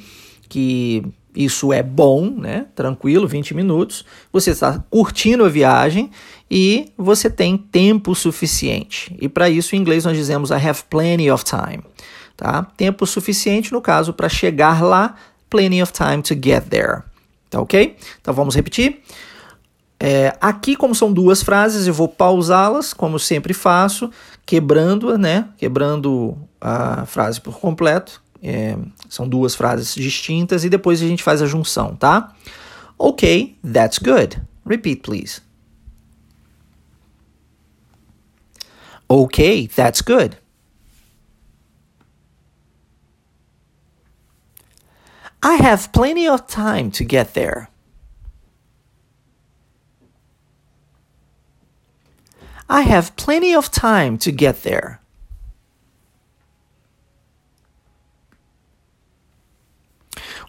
que 0.49 1.05
isso 1.37 1.73
é 1.73 1.83
bom, 1.83 2.31
né? 2.31 2.67
Tranquilo, 2.75 3.28
20 3.28 3.55
minutos. 3.55 4.05
Você 4.33 4.50
está 4.50 4.83
curtindo 4.90 5.45
a 5.45 5.49
viagem 5.49 6.11
e 6.50 6.87
você 6.97 7.28
tem 7.28 7.59
tempo 7.59 8.14
suficiente. 8.14 9.14
E 9.21 9.28
para 9.28 9.50
isso, 9.50 9.76
em 9.76 9.78
inglês, 9.78 10.05
nós 10.05 10.17
dizemos 10.17 10.50
I 10.50 10.55
have 10.55 10.83
plenty 10.88 11.31
of 11.31 11.45
time. 11.45 11.83
Tá? 12.37 12.62
Tempo 12.76 13.07
suficiente, 13.07 13.73
no 13.73 13.81
caso, 13.81 14.12
para 14.12 14.28
chegar 14.28 14.83
lá, 14.83 15.14
plenty 15.50 15.83
of 15.83 15.93
time 15.93 16.23
to 16.23 16.35
get 16.35 16.69
there. 16.69 17.02
Tá 17.50 17.61
ok? 17.61 17.97
Então 18.21 18.35
vamos 18.35 18.55
repetir. 18.55 19.02
É, 20.00 20.37
aqui, 20.40 20.76
como 20.76 20.95
são 20.95 21.12
duas 21.12 21.43
frases, 21.43 21.87
eu 21.87 21.95
vou 21.95 22.09
pausá-las, 22.09 22.95
como 22.95 23.19
sempre 23.19 23.52
faço, 23.52 24.11
quebrando, 24.47 25.19
né? 25.19 25.49
Quebrando 25.57 26.38
a 26.61 27.05
frase 27.07 27.40
por 27.40 27.59
completo. 27.59 28.23
É, 28.40 28.76
são 29.09 29.28
duas 29.28 29.57
frases 29.57 29.95
distintas 29.95 30.64
e 30.64 30.69
depois 30.69 31.02
a 31.02 31.07
gente 31.07 31.25
faz 31.25 31.43
a 31.43 31.47
junção, 31.47 31.97
tá? 31.97 32.33
Ok, 32.97 33.57
that's 33.73 33.99
good. 33.99 34.40
Repeat, 34.64 35.02
please. 35.02 35.40
Okay, 39.09 39.67
that's 39.69 40.00
good. 40.00 40.37
I 45.42 45.57
have 45.62 45.90
plenty 45.92 46.28
of 46.28 46.42
time 46.47 46.90
to 46.92 47.04
get 47.04 47.35
there. 47.35 47.68
I 52.68 52.83
have 52.83 53.12
plenty 53.16 53.54
of 53.54 53.71
time 53.71 54.18
to 54.18 54.30
get 54.30 54.62
there. 54.62 55.00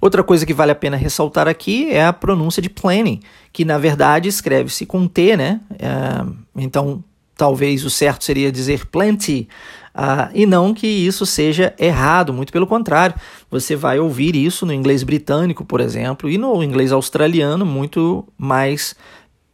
Outra 0.02 0.24
coisa 0.24 0.46
que 0.46 0.54
vale 0.54 0.72
a 0.72 0.76
pena 0.76 0.96
ressaltar 0.98 1.48
aqui 1.48 1.92
é 1.92 2.06
a 2.06 2.14
pronúncia 2.14 2.62
de 2.62 2.70
plenty, 2.70 3.22
que 3.52 3.66
na 3.66 3.78
verdade 3.78 4.30
escreve-se 4.30 4.86
com 4.86 5.08
T, 5.08 5.36
né? 5.36 5.60
É, 5.78 6.26
então, 6.56 7.04
talvez 7.36 7.84
o 7.84 7.90
certo 7.90 8.24
seria 8.24 8.52
dizer 8.52 8.86
plenty, 8.88 9.48
uh, 9.96 10.30
e 10.34 10.46
não 10.46 10.74
que 10.74 10.88
isso 10.88 11.26
seja 11.26 11.74
errado, 11.78 12.34
muito 12.34 12.52
pelo 12.52 12.68
contrário. 12.68 13.16
Você 13.50 13.76
vai 13.76 14.00
ouvir 14.00 14.36
isso 14.36 14.66
no 14.66 14.74
inglês 14.74 15.04
britânico, 15.04 15.66
por 15.66 15.82
exemplo, 15.82 16.30
e 16.30 16.38
no 16.38 16.64
inglês 16.64 16.92
australiano, 16.92 17.66
muito 17.66 18.28
mais 18.38 18.96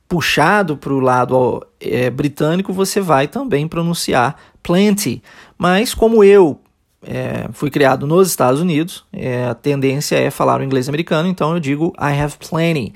puxado 0.08 0.78
para 0.78 0.94
o 0.94 1.00
lado 1.00 1.66
é, 1.80 2.10
britânico, 2.10 2.72
você 2.72 3.02
vai 3.02 3.28
também 3.28 3.68
pronunciar 3.68 4.36
plenty. 4.62 5.22
Mas 5.58 5.94
como 5.94 6.24
eu 6.24 6.60
é, 7.04 7.50
fui 7.54 7.70
criado 7.70 8.06
nos 8.06 8.28
Estados 8.28 8.62
Unidos, 8.62 9.04
é, 9.12 9.46
a 9.46 9.56
tendência 9.56 10.16
é 10.16 10.30
falar 10.30 10.60
o 10.60 10.64
inglês 10.64 10.88
americano, 10.88 11.28
então 11.28 11.54
eu 11.54 11.60
digo 11.60 11.94
I 12.00 12.20
have 12.20 12.36
plenty 12.38 12.94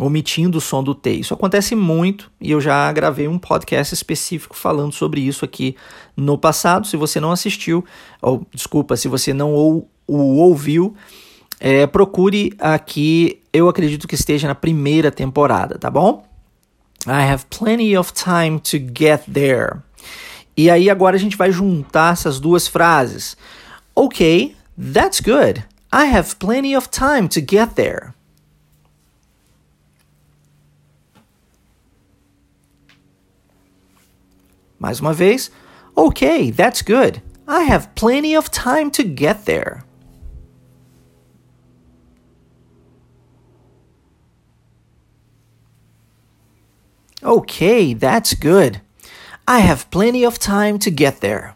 omitindo 0.00 0.58
o 0.58 0.60
som 0.60 0.82
do 0.82 0.94
T. 0.94 1.10
Isso 1.10 1.34
acontece 1.34 1.74
muito 1.74 2.30
e 2.40 2.50
eu 2.50 2.60
já 2.60 2.90
gravei 2.90 3.28
um 3.28 3.38
podcast 3.38 3.92
específico 3.92 4.56
falando 4.56 4.92
sobre 4.92 5.20
isso 5.20 5.44
aqui 5.44 5.76
no 6.16 6.38
passado. 6.38 6.86
Se 6.86 6.96
você 6.96 7.20
não 7.20 7.30
assistiu, 7.30 7.84
ou 8.22 8.46
desculpa, 8.54 8.96
se 8.96 9.08
você 9.08 9.34
não 9.34 9.52
ou, 9.52 9.88
ouviu, 10.06 10.96
é, 11.60 11.86
procure 11.86 12.54
aqui. 12.58 13.42
Eu 13.52 13.68
acredito 13.68 14.08
que 14.08 14.14
esteja 14.14 14.48
na 14.48 14.54
primeira 14.54 15.10
temporada, 15.10 15.78
tá 15.78 15.90
bom? 15.90 16.24
I 17.06 17.30
have 17.30 17.44
plenty 17.50 17.96
of 17.96 18.12
time 18.14 18.58
to 18.60 18.78
get 18.78 19.24
there. 19.30 19.80
E 20.56 20.70
aí 20.70 20.88
agora 20.88 21.16
a 21.16 21.18
gente 21.18 21.36
vai 21.36 21.52
juntar 21.52 22.14
essas 22.14 22.40
duas 22.40 22.66
frases. 22.66 23.36
Ok, 23.94 24.56
that's 24.76 25.20
good. 25.20 25.62
I 25.92 26.06
have 26.06 26.36
plenty 26.36 26.74
of 26.74 26.88
time 26.88 27.28
to 27.28 27.40
get 27.40 27.74
there. 27.74 28.14
Mais 34.80 34.98
uma 34.98 35.12
vez. 35.12 35.50
Okay, 35.94 36.50
that's 36.50 36.80
good. 36.80 37.20
I 37.46 37.64
have 37.64 37.94
plenty 37.94 38.34
of 38.34 38.50
time 38.50 38.90
to 38.92 39.04
get 39.04 39.44
there. 39.44 39.84
Okay, 47.22 47.92
that's 47.92 48.32
good. 48.32 48.80
I 49.46 49.58
have 49.58 49.90
plenty 49.90 50.24
of 50.24 50.38
time 50.38 50.78
to 50.78 50.90
get 50.90 51.20
there. 51.20 51.54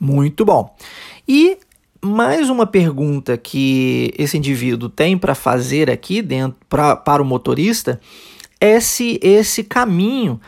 Muito 0.00 0.44
bom. 0.44 0.74
E 1.26 1.58
mais 2.02 2.48
uma 2.48 2.66
pergunta 2.66 3.36
que 3.36 4.12
esse 4.16 4.36
indivíduo 4.36 4.88
tem 4.88 5.18
para 5.18 5.34
fazer 5.34 5.90
aqui 5.90 6.22
dentro 6.22 6.58
pra, 6.68 6.94
para 6.94 7.22
o 7.22 7.26
motorista 7.26 8.00
é 8.60 8.80
se 8.80 9.18
esse 9.22 9.64
caminho 9.64 10.40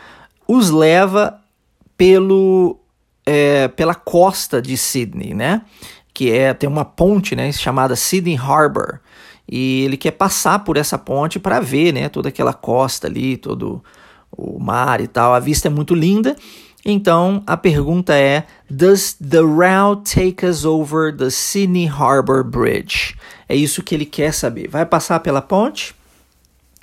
os 0.47 0.71
leva 0.71 1.41
pelo 1.97 2.79
é, 3.27 3.69
pela 3.69 3.95
costa 3.95 4.61
de 4.61 4.77
Sydney, 4.77 5.35
né? 5.35 5.63
Que 6.13 6.33
é 6.33 6.55
tem 6.55 6.69
uma 6.69 6.85
ponte, 6.85 7.37
né, 7.37 7.53
chamada 7.53 7.95
Sydney 7.95 8.37
Harbour 8.37 9.01
e 9.51 9.83
ele 9.85 9.97
quer 9.97 10.13
passar 10.13 10.61
por 10.61 10.77
essa 10.77 10.97
ponte 10.97 11.39
para 11.39 11.59
ver, 11.59 11.93
né, 11.93 12.09
toda 12.09 12.29
aquela 12.29 12.53
costa 12.53 13.09
ali, 13.09 13.37
todo 13.37 13.83
o 14.31 14.61
mar 14.61 15.01
e 15.01 15.09
tal. 15.09 15.35
A 15.35 15.41
vista 15.41 15.67
é 15.69 15.71
muito 15.71 15.95
linda 15.95 16.37
então 16.85 17.43
a 17.47 17.57
pergunta 17.57 18.15
é: 18.15 18.45
Does 18.69 19.15
the 19.15 19.41
route 19.41 20.11
take 20.13 20.45
us 20.45 20.65
over 20.65 21.15
the 21.15 21.31
Sydney 21.31 21.87
Harbour 21.89 22.43
Bridge? 22.43 23.17
É 23.49 23.55
isso 23.55 23.83
que 23.83 23.95
ele 23.95 24.07
quer 24.07 24.33
saber. 24.33 24.69
Vai 24.69 24.87
passar 24.87 25.21
pela 25.21 25.43
ponte? 25.43 25.95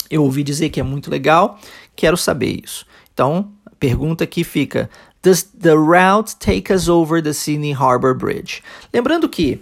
Eu 0.10 0.24
ouvi 0.24 0.44
dizer 0.44 0.70
que 0.70 0.80
é 0.80 0.84
muito 0.84 1.10
legal, 1.10 1.60
quero 1.96 2.16
saber 2.16 2.62
isso. 2.64 2.86
Então 3.14 3.52
a 3.66 3.72
pergunta 3.76 4.24
aqui 4.24 4.44
fica: 4.44 4.90
Does 5.24 5.44
the 5.44 5.74
route 5.74 6.36
take 6.38 6.72
us 6.72 6.88
over 6.88 7.22
the 7.22 7.34
Sydney 7.34 7.74
Harbour 7.74 8.16
Bridge? 8.16 8.62
Lembrando 8.94 9.28
que 9.28 9.62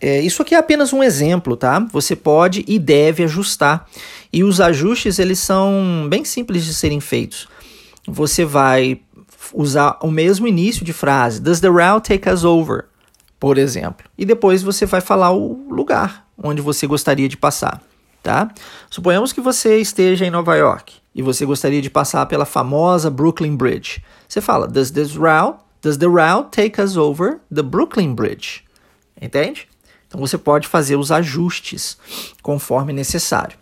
é, 0.00 0.20
isso 0.20 0.42
aqui 0.42 0.54
é 0.54 0.58
apenas 0.58 0.92
um 0.92 1.02
exemplo, 1.02 1.56
tá? 1.56 1.78
Você 1.92 2.14
pode 2.14 2.64
e 2.66 2.78
deve 2.78 3.24
ajustar. 3.24 3.88
E 4.32 4.44
os 4.44 4.60
ajustes 4.60 5.18
eles 5.18 5.38
são 5.38 6.06
bem 6.08 6.24
simples 6.24 6.64
de 6.64 6.74
serem 6.74 7.00
feitos. 7.00 7.48
Você 8.06 8.44
vai 8.44 9.00
usar 9.54 9.98
o 10.02 10.10
mesmo 10.10 10.46
início 10.46 10.84
de 10.84 10.92
frase. 10.92 11.40
Does 11.40 11.60
the 11.60 11.68
route 11.68 12.08
take 12.08 12.28
us 12.28 12.44
over? 12.44 12.86
Por 13.38 13.58
exemplo. 13.58 14.06
E 14.16 14.24
depois 14.24 14.62
você 14.62 14.86
vai 14.86 15.00
falar 15.00 15.32
o 15.32 15.68
lugar 15.68 16.26
onde 16.36 16.60
você 16.60 16.86
gostaria 16.86 17.28
de 17.28 17.36
passar. 17.36 17.82
Tá? 18.22 18.50
Suponhamos 18.90 19.32
que 19.32 19.40
você 19.40 19.78
esteja 19.78 20.26
em 20.26 20.30
Nova 20.30 20.56
York 20.56 20.94
e 21.14 21.22
você 21.22 21.46
gostaria 21.46 21.80
de 21.80 21.88
passar 21.88 22.26
pela 22.26 22.44
famosa 22.44 23.08
Brooklyn 23.08 23.54
Bridge. 23.54 24.02
Você 24.28 24.40
fala, 24.40 24.66
does 24.66 24.90
this 24.90 25.14
route, 25.14 25.60
does 25.80 25.96
the 25.96 26.06
route 26.06 26.50
take 26.50 26.80
us 26.80 26.96
over 26.96 27.38
the 27.54 27.62
Brooklyn 27.62 28.14
Bridge? 28.14 28.64
Entende? 29.20 29.68
Então 30.08 30.20
você 30.20 30.36
pode 30.36 30.66
fazer 30.66 30.96
os 30.96 31.12
ajustes 31.12 31.96
conforme 32.42 32.92
necessário. 32.92 33.56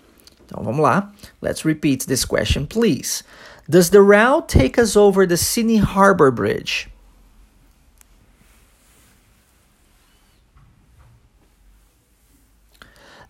Então 0.47 0.65
vamos 0.65 0.81
lá. 0.81 1.13
Let's 1.43 1.63
repeat 1.63 2.07
this 2.07 2.25
question, 2.25 2.65
please. 2.65 3.23
Does 3.69 3.91
the 3.91 4.03
route 4.03 4.49
take 4.49 4.79
us 4.79 4.97
over 4.97 5.27
the 5.27 5.37
Sydney 5.37 5.79
Harbour 5.79 6.31
Bridge? 6.31 6.89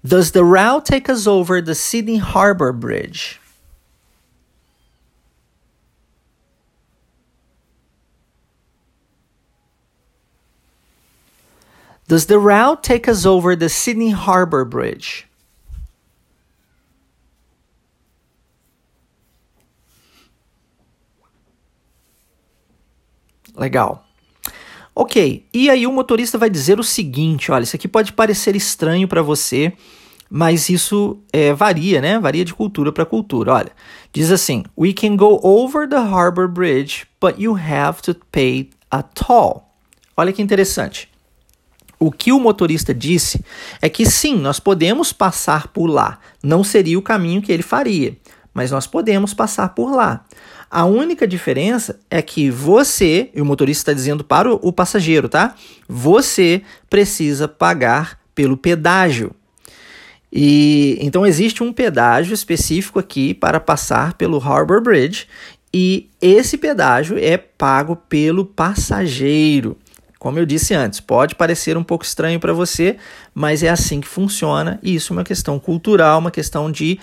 Does 0.04 0.32
the 0.32 0.44
route 0.44 0.84
take 0.84 1.08
us 1.08 1.26
over 1.26 1.62
the 1.62 1.74
Sydney 1.74 2.18
Harbour 2.18 2.72
Bridge? 2.72 3.40
Does 12.06 12.26
the 12.26 12.38
route 12.38 12.82
take 12.82 13.08
us 13.08 13.24
over 13.24 13.56
the 13.56 13.70
Sydney 13.70 14.10
Harbour 14.10 14.66
Bridge? 14.66 15.26
Legal. 23.56 24.04
Ok, 24.94 25.44
e 25.52 25.68
aí 25.68 25.86
o 25.86 25.92
motorista 25.92 26.38
vai 26.38 26.48
dizer 26.48 26.78
o 26.78 26.84
seguinte: 26.84 27.50
olha, 27.50 27.64
isso 27.64 27.74
aqui 27.74 27.88
pode 27.88 28.12
parecer 28.12 28.54
estranho 28.54 29.08
para 29.08 29.22
você, 29.22 29.72
mas 30.30 30.68
isso 30.68 31.18
é, 31.32 31.52
varia, 31.52 32.00
né? 32.00 32.18
Varia 32.18 32.44
de 32.44 32.54
cultura 32.54 32.92
para 32.92 33.04
cultura. 33.04 33.52
Olha, 33.52 33.72
diz 34.12 34.30
assim: 34.30 34.64
We 34.78 34.92
can 34.92 35.16
go 35.16 35.40
over 35.42 35.88
the 35.88 35.96
harbor 35.96 36.46
bridge, 36.46 37.06
but 37.20 37.38
you 37.38 37.56
have 37.56 38.02
to 38.02 38.14
pay 38.30 38.70
a 38.90 39.02
toll. 39.02 39.64
Olha 40.16 40.32
que 40.32 40.40
interessante. 40.40 41.08
O 41.98 42.12
que 42.12 42.32
o 42.32 42.38
motorista 42.38 42.94
disse 42.94 43.44
é 43.80 43.88
que 43.88 44.04
sim, 44.04 44.36
nós 44.36 44.60
podemos 44.60 45.12
passar 45.12 45.68
por 45.68 45.86
lá. 45.86 46.18
Não 46.42 46.62
seria 46.62 46.98
o 46.98 47.02
caminho 47.02 47.42
que 47.42 47.52
ele 47.52 47.62
faria, 47.62 48.16
mas 48.52 48.70
nós 48.70 48.86
podemos 48.86 49.34
passar 49.34 49.70
por 49.70 49.90
lá. 49.90 50.24
A 50.70 50.84
única 50.84 51.26
diferença 51.26 52.00
é 52.10 52.20
que 52.20 52.50
você, 52.50 53.30
e 53.34 53.40
o 53.40 53.44
motorista 53.44 53.82
está 53.82 53.92
dizendo 53.92 54.24
para 54.24 54.52
o, 54.52 54.72
passageiro, 54.72 55.28
tá? 55.28 55.54
Você 55.88 56.62
precisa 56.90 57.46
pagar 57.46 58.18
pelo 58.34 58.56
pedágio. 58.56 59.32
E 60.32 60.98
então 61.00 61.24
existe 61.24 61.62
um 61.62 61.72
pedágio 61.72 62.34
específico 62.34 62.98
aqui 62.98 63.32
para 63.32 63.60
passar 63.60 64.14
pelo 64.14 64.38
Harbor 64.38 64.82
Bridge 64.82 65.28
e 65.72 66.08
esse 66.20 66.58
pedágio 66.58 67.16
é 67.18 67.36
pago 67.36 67.94
pelo 67.94 68.44
passageiro. 68.44 69.76
Como 70.18 70.38
eu 70.38 70.46
disse 70.46 70.72
antes, 70.72 71.00
pode 71.00 71.34
parecer 71.34 71.76
um 71.76 71.84
pouco 71.84 72.04
estranho 72.04 72.40
para 72.40 72.52
você, 72.52 72.96
mas 73.34 73.62
é 73.62 73.68
assim 73.68 74.00
que 74.00 74.08
funciona 74.08 74.80
e 74.82 74.94
isso 74.94 75.12
é 75.12 75.16
uma 75.16 75.24
questão 75.24 75.58
cultural, 75.58 76.18
uma 76.18 76.30
questão 76.30 76.72
de, 76.72 76.98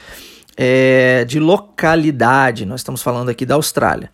é, 0.64 1.26
de 1.26 1.40
localidade. 1.40 2.68
Nós 2.68 2.82
estamos 2.82 3.02
falando 3.02 3.30
aqui 3.30 3.48
da 3.48 3.56
Austrália. 3.56 4.12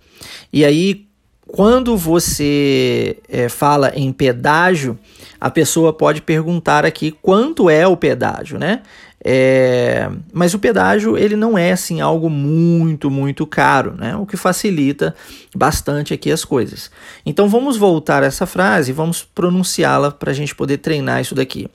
E 0.52 0.64
aí, 0.64 1.06
quando 1.46 1.98
você 1.98 3.18
é, 3.28 3.50
fala 3.50 3.92
em 3.94 4.14
pedágio, 4.14 4.98
a 5.42 5.52
pessoa 5.52 5.92
pode 5.92 6.22
perguntar 6.22 6.86
aqui 6.86 7.12
quanto 7.12 7.70
é 7.70 7.86
o 7.86 7.98
pedágio, 7.98 8.58
né? 8.58 8.82
É, 9.26 10.10
mas 10.32 10.54
o 10.54 10.60
pedágio 10.60 11.18
ele 11.18 11.36
não 11.36 11.58
é 11.58 11.74
assim 11.74 12.00
algo 12.00 12.30
muito 12.30 13.12
muito 13.12 13.46
caro, 13.46 13.94
né? 13.98 14.16
O 14.16 14.26
que 14.26 14.38
facilita 14.38 15.14
bastante 15.54 16.14
aqui 16.14 16.32
as 16.32 16.46
coisas. 16.46 16.90
Então 17.26 17.50
vamos 17.50 17.76
voltar 17.76 18.24
a 18.24 18.28
essa 18.28 18.46
frase 18.46 18.92
e 18.92 18.94
vamos 18.94 19.28
pronunciá-la 19.36 20.12
para 20.12 20.32
a 20.32 20.34
gente 20.34 20.56
poder 20.56 20.78
treinar 20.78 21.20
isso 21.20 21.36
daqui. 21.36 21.68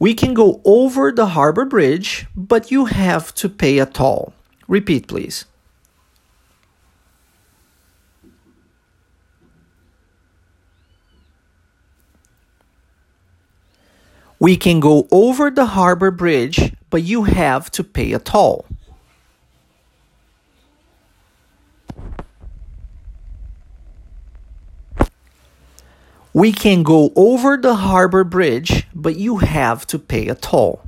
We 0.00 0.14
can 0.14 0.32
go 0.32 0.62
over 0.64 1.12
the 1.12 1.26
harbor 1.26 1.66
bridge, 1.66 2.26
but 2.34 2.70
you 2.70 2.86
have 2.86 3.34
to 3.34 3.50
pay 3.50 3.78
a 3.78 3.84
toll. 3.84 4.32
Repeat, 4.66 5.06
please. 5.06 5.44
We 14.38 14.56
can 14.56 14.80
go 14.80 15.06
over 15.12 15.50
the 15.50 15.66
harbor 15.66 16.10
bridge, 16.10 16.72
but 16.88 17.02
you 17.02 17.24
have 17.24 17.70
to 17.72 17.84
pay 17.84 18.14
a 18.14 18.18
toll. 18.18 18.64
We 26.32 26.52
can 26.52 26.82
go 26.82 27.12
over 27.16 27.56
the 27.56 27.74
harbor 27.74 28.24
bridge, 28.24 28.86
but 28.94 29.16
you 29.16 29.38
have 29.38 29.86
to 29.88 29.98
pay 29.98 30.28
a 30.28 30.34
toll. 30.34 30.80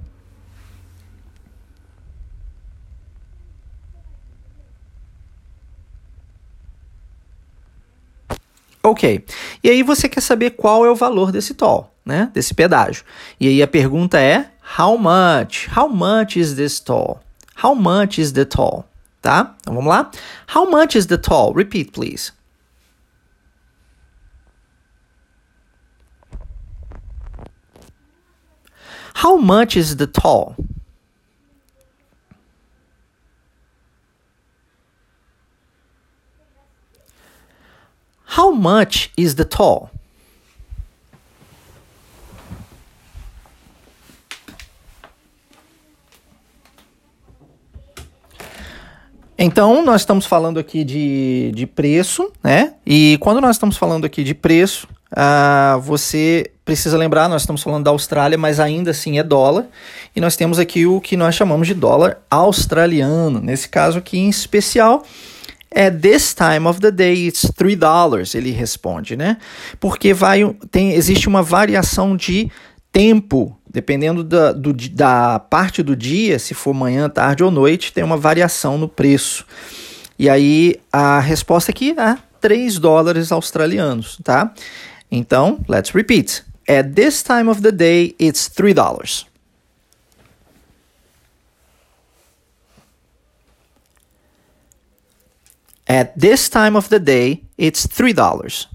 Ok. 8.83 9.24
E 9.62 9.70
aí 9.70 9.83
você 9.83 10.09
quer 10.09 10.20
saber 10.20 10.50
qual 10.50 10.85
é 10.85 10.90
o 10.90 10.96
valor 10.96 11.31
desse 11.31 11.55
toll, 11.55 11.88
né? 12.05 12.31
Desse 12.35 12.52
pedágio. 12.52 13.05
E 13.38 13.46
aí 13.46 13.62
a 13.62 13.68
pergunta 13.68 14.20
é 14.20 14.50
how 14.78 14.98
much? 14.98 15.68
How 15.76 15.88
much 15.88 16.37
is 16.37 16.55
this 16.55 16.81
toll? 16.81 17.20
How 17.62 17.74
much 17.74 18.18
is 18.18 18.33
the 18.33 18.44
toll? 18.44 18.85
Tá? 19.20 19.55
Então 19.61 19.74
vamos 19.74 19.88
lá? 19.88 20.11
How 20.52 20.68
much 20.68 20.96
is 20.96 21.07
the 21.07 21.16
toll? 21.16 21.52
Repeat, 21.52 21.92
please. 21.92 22.33
How 29.14 29.37
much 29.37 29.77
is 29.77 29.96
the 29.96 30.07
toll? 30.07 30.57
How 38.37 38.51
much 38.51 39.11
is 39.16 39.35
the 39.35 39.44
toll? 39.44 39.90
Então, 49.44 49.85
nós 49.85 50.03
estamos 50.03 50.25
falando 50.25 50.61
aqui 50.61 50.85
de, 50.85 51.51
de 51.53 51.66
preço, 51.66 52.31
né? 52.44 52.75
E 52.87 53.18
quando 53.20 53.40
nós 53.40 53.57
estamos 53.57 53.77
falando 53.77 54.05
aqui 54.05 54.22
de 54.22 54.35
preço, 54.35 54.87
uh, 55.12 55.81
você 55.81 56.51
precisa 56.64 56.96
lembrar, 56.96 57.29
nós 57.29 57.42
estamos 57.42 57.62
falando 57.62 57.85
da 57.85 57.90
Austrália, 57.90 58.38
mas 58.38 58.61
ainda 58.61 58.90
assim 58.90 59.18
é 59.18 59.22
dólar. 59.22 59.66
E 60.14 60.20
nós 60.20 60.37
temos 60.37 60.59
aqui 60.59 60.87
o 60.87 61.01
que 61.01 61.16
nós 61.16 61.35
chamamos 61.35 61.66
de 61.66 61.75
dólar 61.75 62.18
australiano. 62.31 63.40
Nesse 63.40 63.68
caso 63.68 63.98
aqui 63.98 64.18
em 64.18 64.29
especial, 64.29 65.05
é 65.70 65.90
this 65.90 66.35
time 66.35 66.66
of 66.66 66.81
the 66.81 66.90
day 66.90 67.27
it's 67.27 67.51
three 67.57 67.77
dollars, 67.77 68.35
ele 68.35 68.51
responde, 68.51 69.16
né? 69.16 69.38
Porque 69.81 70.12
vai 70.12 70.40
tem 70.70 70.92
existe 70.92 71.29
uma 71.29 71.42
variação 71.42 72.16
de 72.16 72.51
tempo, 72.92 73.57
dependendo 73.68 74.22
da, 74.22 74.53
do, 74.53 74.72
da 74.72 75.38
parte 75.38 75.83
do 75.83 75.96
dia, 75.96 76.38
se 76.38 76.53
for 76.53 76.75
manhã, 76.75 77.09
tarde 77.09 77.42
ou 77.42 77.51
noite, 77.51 77.92
tem 77.92 78.05
uma 78.05 78.18
variação 78.18 78.77
no 78.77 78.87
preço. 78.87 79.46
E 80.18 80.29
aí 80.29 80.77
a 80.92 81.18
resposta 81.18 81.70
aqui 81.70 81.94
é 81.98 82.18
3 82.40 82.79
dólares 82.79 83.33
australianos, 83.33 84.18
tá? 84.22 84.53
Então, 85.12 85.62
let's 85.68 85.94
repeat. 85.94 86.42
At 86.66 86.94
this 86.94 87.22
time 87.22 87.51
of 87.51 87.61
the 87.61 87.70
day, 87.70 88.14
it's 88.18 88.48
3 88.48 88.72
dollars. 88.72 89.27
At 95.87 96.18
this 96.18 96.48
time 96.48 96.75
of 96.75 96.88
the 96.88 96.98
day, 96.98 97.42
it's 97.59 97.87
$3. 97.87 98.66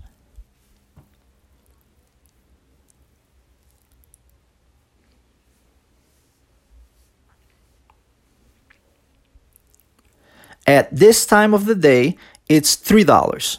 At 10.67 10.95
this 10.95 11.25
time 11.25 11.55
of 11.55 11.65
the 11.65 11.73
day, 11.73 12.17
it's 12.47 12.75
$3. 12.75 13.57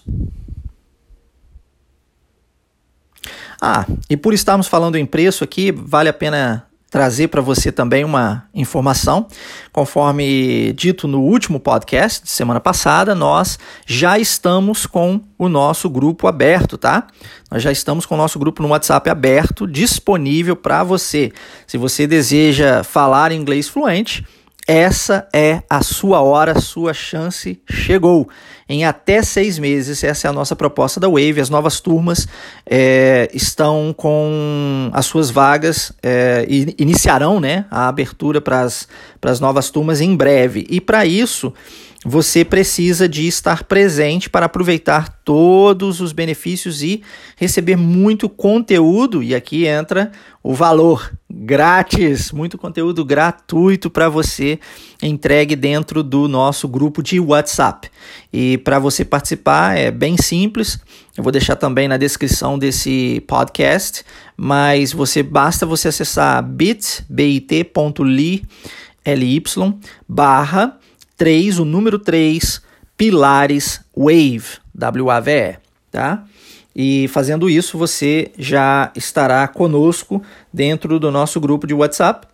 Ah, 3.60 3.84
e 4.08 4.16
por 4.16 4.32
estarmos 4.32 4.66
falando 4.66 4.96
em 4.96 5.04
preço 5.04 5.42
aqui, 5.42 5.72
vale 5.72 6.08
a 6.08 6.12
pena 6.12 6.68
trazer 6.90 7.28
para 7.28 7.42
você 7.42 7.70
também 7.70 8.04
uma 8.04 8.44
informação. 8.54 9.26
Conforme 9.72 10.72
dito 10.72 11.06
no 11.06 11.20
último 11.20 11.60
podcast 11.60 12.24
de 12.24 12.30
semana 12.30 12.60
passada, 12.60 13.14
nós 13.14 13.58
já 13.86 14.18
estamos 14.18 14.86
com 14.86 15.20
o 15.36 15.48
nosso 15.48 15.90
grupo 15.90 16.26
aberto, 16.26 16.78
tá? 16.78 17.06
Nós 17.50 17.62
já 17.62 17.70
estamos 17.70 18.06
com 18.06 18.14
o 18.14 18.18
nosso 18.18 18.38
grupo 18.38 18.62
no 18.62 18.68
WhatsApp 18.68 19.10
aberto, 19.10 19.66
disponível 19.66 20.56
para 20.56 20.82
você. 20.82 21.32
Se 21.66 21.76
você 21.76 22.06
deseja 22.06 22.82
falar 22.82 23.32
inglês 23.32 23.68
fluente, 23.68 24.24
essa 24.68 25.26
é 25.32 25.62
a 25.70 25.82
sua 25.82 26.20
hora, 26.20 26.60
sua 26.60 26.92
chance 26.92 27.58
chegou. 27.70 28.28
Em 28.68 28.84
até 28.84 29.22
seis 29.22 29.58
meses, 29.58 30.04
essa 30.04 30.28
é 30.28 30.30
a 30.30 30.32
nossa 30.32 30.54
proposta 30.54 31.00
da 31.00 31.08
Wave. 31.08 31.40
As 31.40 31.48
novas 31.48 31.80
turmas 31.80 32.28
é, 32.66 33.30
estão 33.32 33.94
com 33.96 34.90
as 34.92 35.06
suas 35.06 35.30
vagas, 35.30 35.90
é, 36.02 36.46
iniciarão 36.78 37.40
né, 37.40 37.64
a 37.70 37.88
abertura 37.88 38.42
para 38.42 38.60
as 38.60 39.40
novas 39.40 39.70
turmas 39.70 40.02
em 40.02 40.14
breve. 40.14 40.66
E 40.68 40.82
para 40.82 41.06
isso, 41.06 41.50
você 42.04 42.44
precisa 42.44 43.08
de 43.08 43.26
estar 43.26 43.64
presente 43.64 44.30
para 44.30 44.46
aproveitar 44.46 45.08
todos 45.24 46.00
os 46.00 46.12
benefícios 46.12 46.80
e 46.80 47.02
receber 47.36 47.76
muito 47.76 48.28
conteúdo. 48.28 49.20
E 49.20 49.34
aqui 49.34 49.66
entra 49.66 50.12
o 50.40 50.54
valor 50.54 51.12
grátis, 51.28 52.30
muito 52.30 52.56
conteúdo 52.56 53.04
gratuito 53.04 53.90
para 53.90 54.08
você 54.08 54.60
entregue 55.02 55.56
dentro 55.56 56.04
do 56.04 56.28
nosso 56.28 56.68
grupo 56.68 57.02
de 57.02 57.18
WhatsApp. 57.18 57.90
E 58.32 58.58
para 58.58 58.78
você 58.78 59.04
participar 59.04 59.76
é 59.76 59.90
bem 59.90 60.16
simples. 60.16 60.78
Eu 61.16 61.24
vou 61.24 61.32
deixar 61.32 61.56
também 61.56 61.88
na 61.88 61.96
descrição 61.96 62.56
desse 62.56 63.24
podcast, 63.26 64.04
mas 64.36 64.92
você 64.92 65.20
basta 65.20 65.66
você 65.66 65.88
acessar 65.88 66.40
bit.ly 66.44 68.44
barra 70.08 70.77
3, 71.18 71.58
o 71.58 71.64
número 71.64 71.98
3, 71.98 72.62
pilares 72.96 73.80
Wave, 73.94 74.58
W-A-V-E, 74.74 75.58
tá? 75.90 76.24
E 76.74 77.08
fazendo 77.08 77.50
isso, 77.50 77.76
você 77.76 78.30
já 78.38 78.92
estará 78.94 79.46
conosco 79.48 80.22
dentro 80.52 81.00
do 81.00 81.10
nosso 81.10 81.40
grupo 81.40 81.66
de 81.66 81.74
WhatsApp, 81.74 82.28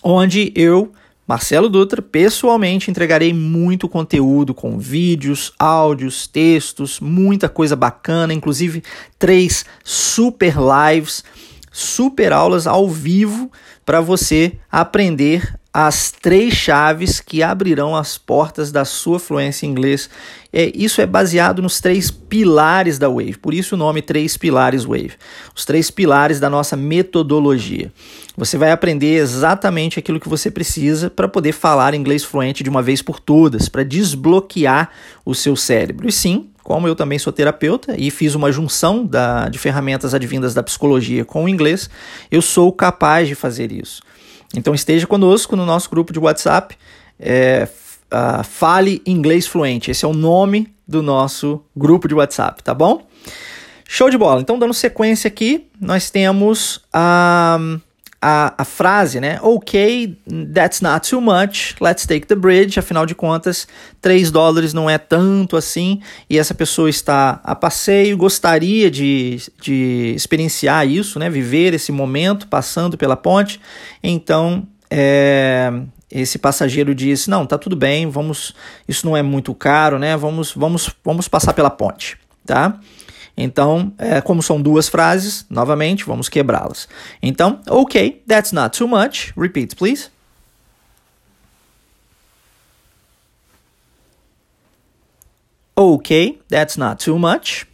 onde 0.00 0.52
eu, 0.54 0.92
Marcelo 1.26 1.68
Dutra, 1.68 2.00
pessoalmente 2.00 2.88
entregarei 2.88 3.34
muito 3.34 3.88
conteúdo 3.88 4.54
com 4.54 4.78
vídeos, 4.78 5.52
áudios, 5.58 6.28
textos, 6.28 7.00
muita 7.00 7.48
coisa 7.48 7.74
bacana, 7.74 8.32
inclusive 8.32 8.84
três 9.18 9.64
super 9.82 10.54
lives, 10.56 11.24
super 11.72 12.32
aulas 12.32 12.68
ao 12.68 12.88
vivo 12.88 13.50
para 13.84 14.00
você 14.00 14.52
aprender 14.70 15.57
as 15.80 16.10
três 16.10 16.54
chaves 16.54 17.20
que 17.20 17.40
abrirão 17.40 17.94
as 17.94 18.18
portas 18.18 18.72
da 18.72 18.84
sua 18.84 19.20
fluência 19.20 19.64
em 19.64 19.68
inglês. 19.68 20.10
É, 20.52 20.72
isso 20.74 21.00
é 21.00 21.06
baseado 21.06 21.62
nos 21.62 21.80
três 21.80 22.10
pilares 22.10 22.98
da 22.98 23.08
Wave, 23.08 23.38
por 23.38 23.54
isso 23.54 23.76
o 23.76 23.78
nome 23.78 24.02
Três 24.02 24.36
Pilares 24.36 24.82
Wave. 24.82 25.12
Os 25.54 25.64
três 25.64 25.88
pilares 25.88 26.40
da 26.40 26.50
nossa 26.50 26.76
metodologia. 26.76 27.92
Você 28.36 28.58
vai 28.58 28.72
aprender 28.72 29.18
exatamente 29.18 30.00
aquilo 30.00 30.18
que 30.18 30.28
você 30.28 30.50
precisa 30.50 31.08
para 31.08 31.28
poder 31.28 31.52
falar 31.52 31.94
inglês 31.94 32.24
fluente 32.24 32.64
de 32.64 32.70
uma 32.70 32.82
vez 32.82 33.00
por 33.00 33.20
todas, 33.20 33.68
para 33.68 33.84
desbloquear 33.84 34.90
o 35.24 35.32
seu 35.32 35.54
cérebro. 35.54 36.08
E 36.08 36.12
sim, 36.12 36.48
como 36.64 36.88
eu 36.88 36.96
também 36.96 37.20
sou 37.20 37.32
terapeuta 37.32 37.94
e 37.96 38.10
fiz 38.10 38.34
uma 38.34 38.50
junção 38.50 39.06
da, 39.06 39.48
de 39.48 39.60
ferramentas 39.60 40.12
advindas 40.12 40.54
da 40.54 40.62
psicologia 40.64 41.24
com 41.24 41.44
o 41.44 41.48
inglês, 41.48 41.88
eu 42.32 42.42
sou 42.42 42.72
capaz 42.72 43.28
de 43.28 43.36
fazer 43.36 43.70
isso. 43.70 44.02
Então 44.56 44.74
esteja 44.74 45.06
conosco 45.06 45.54
no 45.56 45.66
nosso 45.66 45.90
grupo 45.90 46.12
de 46.12 46.18
WhatsApp. 46.18 46.76
É, 47.18 47.68
uh, 48.12 48.44
Fale 48.44 49.02
Inglês 49.06 49.46
Fluente. 49.46 49.90
Esse 49.90 50.04
é 50.04 50.08
o 50.08 50.14
nome 50.14 50.72
do 50.86 51.02
nosso 51.02 51.62
grupo 51.76 52.08
de 52.08 52.14
WhatsApp, 52.14 52.62
tá 52.62 52.72
bom? 52.72 53.06
Show 53.86 54.10
de 54.10 54.18
bola. 54.18 54.40
Então, 54.40 54.58
dando 54.58 54.74
sequência 54.74 55.28
aqui, 55.28 55.66
nós 55.80 56.10
temos 56.10 56.80
a. 56.92 57.58
a, 58.20 58.54
a 58.58 58.64
frase, 58.64 59.20
né? 59.20 59.38
Ok, 59.42 60.18
that's 60.52 60.80
not 60.80 61.08
too 61.08 61.20
much, 61.20 61.76
let's 61.80 62.04
take 62.04 62.26
the 62.26 62.34
bridge. 62.34 62.78
Afinal 62.78 63.06
de 63.06 63.14
contas, 63.14 63.68
3 64.00 64.30
dólares 64.30 64.74
não 64.74 64.90
é 64.90 64.98
tanto 64.98 65.56
assim, 65.56 66.00
e 66.28 66.38
essa 66.38 66.54
pessoa 66.54 66.90
está 66.90 67.40
a 67.44 67.54
passeio, 67.54 68.16
gostaria 68.16 68.90
de, 68.90 69.40
de 69.60 70.12
experienciar 70.16 70.86
isso, 70.86 71.18
né? 71.18 71.30
Viver 71.30 71.74
esse 71.74 71.92
momento 71.92 72.48
passando 72.48 72.98
pela 72.98 73.16
ponte. 73.16 73.60
Então, 74.02 74.66
é, 74.90 75.72
esse 76.10 76.38
passageiro 76.38 76.94
diz: 76.94 77.28
Não, 77.28 77.46
tá 77.46 77.56
tudo 77.56 77.76
bem, 77.76 78.08
vamos, 78.10 78.54
isso 78.88 79.06
não 79.06 79.16
é 79.16 79.22
muito 79.22 79.54
caro, 79.54 79.98
né? 79.98 80.16
Vamos, 80.16 80.52
vamos, 80.52 80.90
vamos 81.04 81.28
passar 81.28 81.52
pela 81.52 81.70
ponte, 81.70 82.16
tá? 82.44 82.80
Então, 83.40 83.94
é, 83.98 84.20
como 84.20 84.42
são 84.42 84.60
duas 84.60 84.88
frases, 84.88 85.46
novamente, 85.48 86.04
vamos 86.04 86.28
quebrá-las. 86.28 86.88
Então, 87.22 87.60
ok, 87.68 88.20
that's 88.26 88.50
not 88.50 88.76
too 88.76 88.88
much. 88.88 89.32
Repeat, 89.36 89.76
please. 89.76 90.10
Okay, 95.76 96.40
that's 96.48 96.76
not 96.76 96.98
too 97.04 97.16
much. 97.16 97.64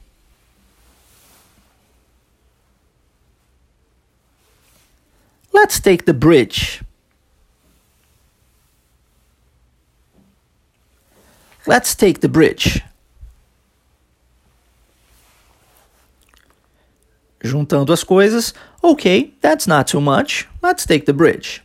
Let's 5.50 5.80
take 5.80 6.04
the 6.04 6.12
bridge. 6.12 6.82
Let's 11.66 11.94
take 11.94 12.20
the 12.20 12.28
bridge. 12.28 12.84
Juntando 17.44 17.92
as 17.92 18.02
coisas, 18.02 18.54
ok, 18.82 19.34
that's 19.42 19.66
not 19.66 19.86
too 19.86 20.00
much, 20.00 20.48
let's 20.62 20.86
take 20.86 21.04
the 21.04 21.12
bridge. 21.12 21.62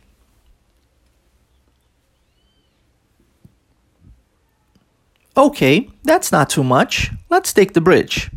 Ok, 5.34 5.88
that's 6.04 6.30
not 6.30 6.50
too 6.50 6.62
much, 6.62 7.10
let's 7.30 7.54
take 7.54 7.72
the 7.72 7.80
bridge. 7.80 8.30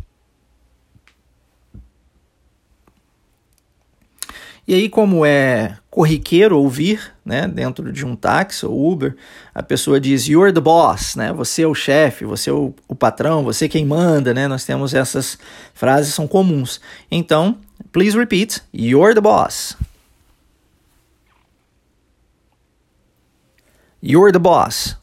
E 4.66 4.72
aí, 4.72 4.88
como 4.88 5.26
é 5.26 5.78
corriqueiro 5.94 6.58
ouvir, 6.58 7.14
né, 7.24 7.46
dentro 7.46 7.92
de 7.92 8.04
um 8.04 8.16
táxi 8.16 8.66
ou 8.66 8.90
Uber, 8.90 9.14
a 9.54 9.62
pessoa 9.62 10.00
diz 10.00 10.26
"You're 10.26 10.52
the 10.52 10.60
boss", 10.60 11.14
né? 11.14 11.32
Você 11.32 11.62
é 11.62 11.68
o 11.68 11.74
chefe, 11.74 12.24
você 12.24 12.50
é 12.50 12.52
o, 12.52 12.74
o 12.88 12.96
patrão, 12.96 13.44
você 13.44 13.66
é 13.66 13.68
quem 13.68 13.86
manda, 13.86 14.34
né? 14.34 14.48
Nós 14.48 14.64
temos 14.64 14.92
essas 14.92 15.38
frases 15.72 16.12
são 16.12 16.26
comuns. 16.26 16.80
Então, 17.08 17.58
please 17.92 18.18
repeat, 18.18 18.60
"You're 18.74 19.14
the 19.14 19.20
boss". 19.20 19.76
You're 24.02 24.32
the 24.32 24.40
boss. 24.40 24.96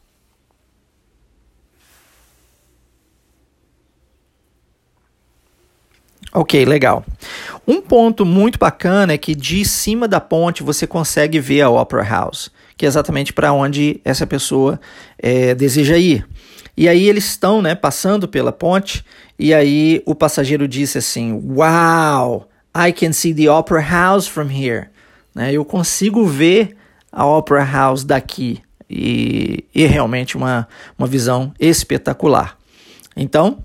Ok, 6.34 6.64
legal. 6.64 7.04
Um 7.68 7.82
ponto 7.82 8.24
muito 8.24 8.58
bacana 8.58 9.12
é 9.12 9.18
que 9.18 9.34
de 9.34 9.66
cima 9.66 10.08
da 10.08 10.18
ponte 10.18 10.62
você 10.62 10.86
consegue 10.86 11.38
ver 11.38 11.60
a 11.60 11.68
Opera 11.68 12.02
House, 12.02 12.50
que 12.74 12.86
é 12.86 12.88
exatamente 12.88 13.34
para 13.34 13.52
onde 13.52 14.00
essa 14.02 14.26
pessoa 14.26 14.80
é, 15.18 15.54
deseja 15.54 15.98
ir. 15.98 16.26
E 16.74 16.88
aí 16.88 17.06
eles 17.06 17.26
estão 17.26 17.60
né, 17.60 17.74
passando 17.74 18.26
pela 18.26 18.50
ponte, 18.50 19.04
e 19.38 19.52
aí 19.52 20.02
o 20.06 20.14
passageiro 20.14 20.66
disse 20.66 20.96
assim: 20.96 21.32
Wow, 21.32 22.48
I 22.74 22.92
can 22.92 23.12
see 23.12 23.34
the 23.34 23.50
Opera 23.50 23.82
House 23.82 24.26
from 24.26 24.50
here. 24.50 24.86
Né, 25.34 25.52
eu 25.52 25.66
consigo 25.66 26.26
ver 26.26 26.74
a 27.12 27.26
Opera 27.26 27.62
House 27.62 28.04
daqui. 28.04 28.60
E, 28.88 29.64
e 29.74 29.86
realmente 29.86 30.36
uma, 30.36 30.66
uma 30.98 31.06
visão 31.06 31.52
espetacular. 31.58 32.58
Então, 33.16 33.58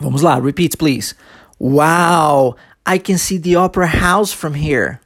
vamos 0.00 0.22
lá, 0.22 0.38
repeat, 0.38 0.76
please. 0.76 1.14
Wow, 1.58 2.56
I 2.84 2.98
can 2.98 3.18
see 3.18 3.38
the 3.38 3.56
opera 3.56 3.86
house 3.86 4.32
from 4.32 4.54
here. 4.54 5.00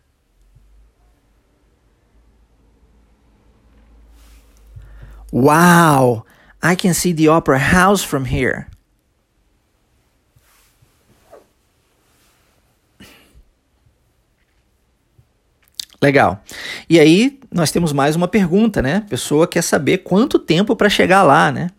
Wow, 5.32 6.24
I 6.62 6.74
can 6.74 6.92
see 6.92 7.12
the 7.12 7.28
opera 7.28 7.58
house 7.58 8.02
from 8.02 8.24
here. 8.24 8.66
Legal. 16.02 16.42
E 16.88 16.98
aí 16.98 17.38
nós 17.52 17.70
temos 17.70 17.92
mais 17.92 18.16
uma 18.16 18.26
pergunta, 18.26 18.80
né? 18.80 18.96
A 18.96 19.00
pessoa 19.02 19.46
quer 19.46 19.62
saber 19.62 19.98
quanto 19.98 20.38
tempo 20.38 20.74
para 20.74 20.88
chegar 20.88 21.22
lá, 21.22 21.52
né? 21.52 21.70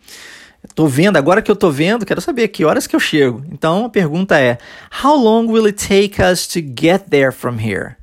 Tô 0.74 0.86
vendo, 0.86 1.16
agora 1.16 1.42
que 1.42 1.50
eu 1.50 1.56
tô 1.56 1.70
vendo, 1.70 2.06
quero 2.06 2.20
saber 2.20 2.48
que 2.48 2.64
horas 2.64 2.86
que 2.86 2.94
eu 2.94 3.00
chego. 3.00 3.44
Então 3.50 3.84
a 3.86 3.90
pergunta 3.90 4.38
é: 4.38 4.58
How 5.02 5.16
long 5.16 5.46
will 5.46 5.66
it 5.66 5.86
take 5.86 6.22
us 6.22 6.46
to 6.46 6.60
get 6.60 7.10
there 7.10 7.32
from 7.32 7.58
here? 7.58 7.96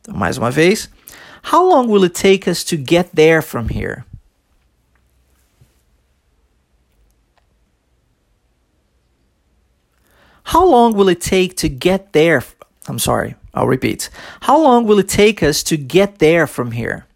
Então, 0.00 0.14
mais 0.14 0.36
uma 0.36 0.50
vez, 0.50 0.90
How 1.44 1.62
long 1.62 1.88
will 1.88 2.04
it 2.04 2.14
take 2.14 2.48
us 2.48 2.64
to 2.64 2.76
get 2.76 3.14
there 3.14 3.42
from 3.42 3.68
here? 3.68 4.06
How 10.44 10.64
long 10.66 10.94
will 10.94 11.08
it 11.08 11.20
take 11.20 11.54
to 11.56 11.68
get 11.68 12.12
there? 12.12 12.42
I'm 12.88 12.98
sorry, 12.98 13.34
I'll 13.52 13.66
repeat. 13.66 14.08
How 14.42 14.58
long 14.58 14.86
will 14.86 14.98
it 14.98 15.08
take 15.08 15.42
us 15.42 15.62
to 15.64 15.76
get 15.76 16.18
there 16.18 16.46
from 16.46 16.72
here? 16.72 17.06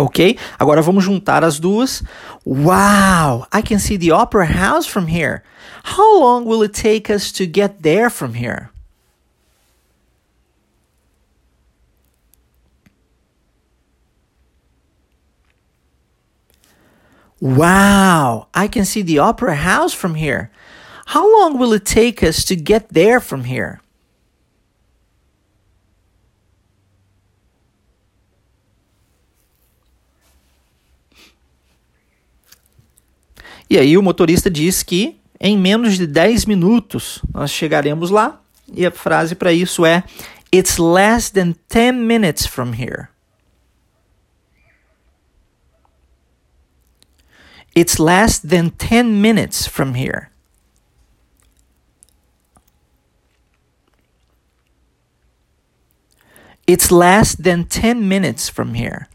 Ok? 0.00 0.38
Agora 0.58 0.80
vamos 0.80 1.04
juntar 1.04 1.44
as 1.44 1.60
duas. 1.60 2.02
Wow! 2.46 3.46
I 3.52 3.60
can 3.60 3.78
see 3.78 3.98
the 3.98 4.12
opera 4.12 4.46
house 4.46 4.86
from 4.86 5.08
here. 5.08 5.42
How 5.84 6.18
long 6.18 6.46
will 6.46 6.62
it 6.62 6.72
take 6.72 7.10
us 7.10 7.30
to 7.32 7.46
get 7.46 7.82
there 7.82 8.08
from 8.08 8.32
here? 8.32 8.70
Wow! 17.38 18.48
I 18.54 18.68
can 18.68 18.86
see 18.86 19.02
the 19.02 19.18
opera 19.18 19.54
house 19.54 19.92
from 19.92 20.14
here. 20.14 20.50
How 21.06 21.30
long 21.40 21.58
will 21.58 21.74
it 21.74 21.84
take 21.84 22.22
us 22.22 22.44
to 22.46 22.56
get 22.56 22.88
there 22.88 23.20
from 23.20 23.44
here? 23.44 23.80
E 33.70 33.78
aí 33.78 33.96
o 33.96 34.02
motorista 34.02 34.50
diz 34.50 34.82
que 34.82 35.20
em 35.38 35.56
menos 35.56 35.96
de 35.96 36.04
10 36.04 36.44
minutos 36.44 37.22
nós 37.32 37.52
chegaremos 37.52 38.10
lá. 38.10 38.42
E 38.74 38.84
a 38.84 38.90
frase 38.90 39.36
para 39.36 39.52
isso 39.52 39.86
é 39.86 40.02
It's 40.52 40.76
less 40.78 41.30
than 41.32 41.54
10 41.68 41.94
minutes 41.94 42.46
from 42.46 42.72
here. 42.74 43.08
It's 47.76 47.98
less 47.98 48.40
than 48.40 48.70
10 48.70 49.04
minutes 49.04 49.68
from 49.68 49.94
here. 49.94 50.30
It's 56.66 56.90
less 56.90 57.36
than 57.36 57.64
10 57.64 58.06
minutes 58.08 58.48
from 58.48 58.74
here. 58.74 59.06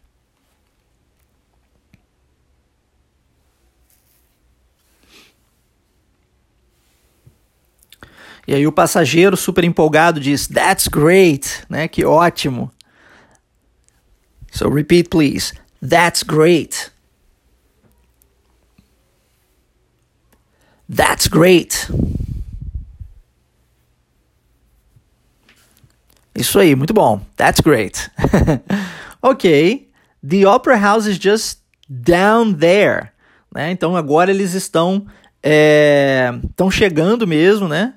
E 8.48 8.54
aí 8.54 8.68
o 8.68 8.72
passageiro 8.72 9.36
super 9.36 9.64
empolgado 9.64 10.20
diz: 10.20 10.48
That's 10.48 10.88
great, 10.88 11.64
né? 11.70 11.88
Que 11.88 12.06
ótimo. 12.06 12.72
So 14.52 14.70
repeat 14.70 15.10
please. 15.10 15.54
That's 15.82 16.24
great. 16.24 16.92
That's 20.88 21.28
great. 21.28 21.90
Isso 26.36 26.60
aí, 26.60 26.76
muito 26.76 26.94
bom. 26.94 27.22
That's 27.38 27.62
great. 27.62 28.12
ok. 29.22 29.90
The 30.28 30.46
Opera 30.46 30.78
House 30.78 31.06
is 31.06 31.18
just 31.18 31.60
down 31.90 32.54
there. 32.54 33.10
Né? 33.54 33.72
Então 33.72 33.96
agora 33.96 34.32
eles 34.32 34.54
estão 34.54 35.08
estão 35.42 36.68
é, 36.68 36.72
chegando 36.72 37.28
mesmo, 37.28 37.68
né? 37.68 37.94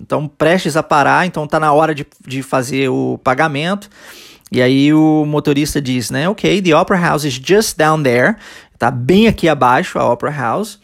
Estão 0.00 0.26
prestes 0.26 0.76
a 0.76 0.82
parar, 0.82 1.26
então 1.26 1.44
está 1.44 1.60
na 1.60 1.72
hora 1.72 1.94
de, 1.94 2.06
de 2.26 2.42
fazer 2.42 2.88
o 2.88 3.18
pagamento. 3.22 3.88
E 4.50 4.60
aí 4.60 4.92
o 4.92 5.24
motorista 5.24 5.80
diz, 5.80 6.10
né? 6.10 6.28
Ok, 6.28 6.60
the 6.62 6.74
Opera 6.74 6.98
House 6.98 7.24
is 7.24 7.34
just 7.34 7.76
down 7.76 8.02
there. 8.02 8.36
Tá 8.78 8.90
bem 8.90 9.28
aqui 9.28 9.48
abaixo 9.48 9.98
a 9.98 10.12
Opera 10.12 10.32
House. 10.32 10.78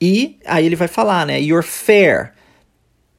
E 0.00 0.38
aí 0.44 0.66
ele 0.66 0.76
vai 0.76 0.88
falar, 0.88 1.26
né? 1.26 1.40
Your 1.40 1.62
fare 1.62 2.30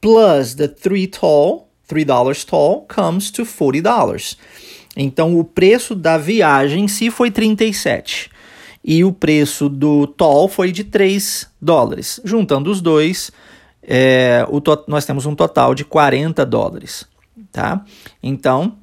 plus 0.00 0.54
the 0.54 0.68
three 0.68 1.06
toll, 1.06 1.68
three 1.88 2.04
dollars 2.04 2.44
toll, 2.44 2.86
comes 2.94 3.30
to 3.30 3.46
forty 3.46 3.80
dollars. 3.80 4.36
Então 4.96 5.38
o 5.38 5.44
preço 5.44 5.94
da 5.94 6.18
viagem 6.18 6.84
em 6.84 6.88
si 6.88 7.10
foi 7.10 7.30
37 7.30 8.30
e 8.84 9.02
o 9.02 9.12
preço 9.12 9.68
do 9.68 10.06
toll 10.06 10.46
foi 10.46 10.70
de 10.70 10.84
3 10.84 11.48
dólares. 11.60 12.20
Juntando 12.22 12.70
os 12.70 12.82
dois, 12.82 13.32
é, 13.86 14.46
o 14.48 14.62
nós 14.88 15.04
temos 15.04 15.26
um 15.26 15.34
total 15.34 15.74
de 15.74 15.84
40 15.84 16.44
dólares. 16.44 17.06
Tá? 17.52 17.84
Então, 18.22 18.76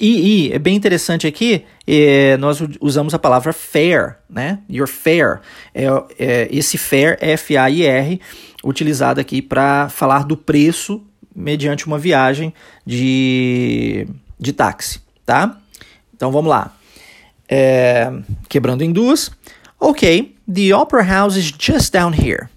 e, 0.00 0.48
e, 0.48 0.52
é 0.52 0.58
bem 0.58 0.74
interessante 0.74 1.26
aqui, 1.26 1.64
é, 1.86 2.36
nós 2.36 2.58
usamos 2.80 3.14
a 3.14 3.18
palavra 3.18 3.52
fair, 3.52 4.16
né? 4.28 4.58
Your 4.68 4.88
fare. 4.88 5.38
É, 5.72 5.84
é, 6.18 6.48
esse 6.50 6.76
fair, 6.76 7.16
F-A-I-R, 7.20 8.20
utilizado 8.64 9.20
aqui 9.20 9.40
para 9.40 9.88
falar 9.88 10.24
do 10.24 10.36
preço 10.36 11.00
mediante 11.34 11.86
uma 11.86 11.96
viagem 11.96 12.52
de, 12.84 14.08
de 14.38 14.52
táxi, 14.52 15.00
tá? 15.24 15.56
Então 16.12 16.32
vamos 16.32 16.50
lá. 16.50 16.74
É, 17.48 18.12
quebrando 18.48 18.82
em 18.82 18.90
duas. 18.90 19.30
Ok, 19.78 20.34
the 20.52 20.74
Opera 20.74 21.04
House 21.04 21.36
is 21.36 21.52
just 21.56 21.92
down 21.92 22.12
here. 22.12 22.48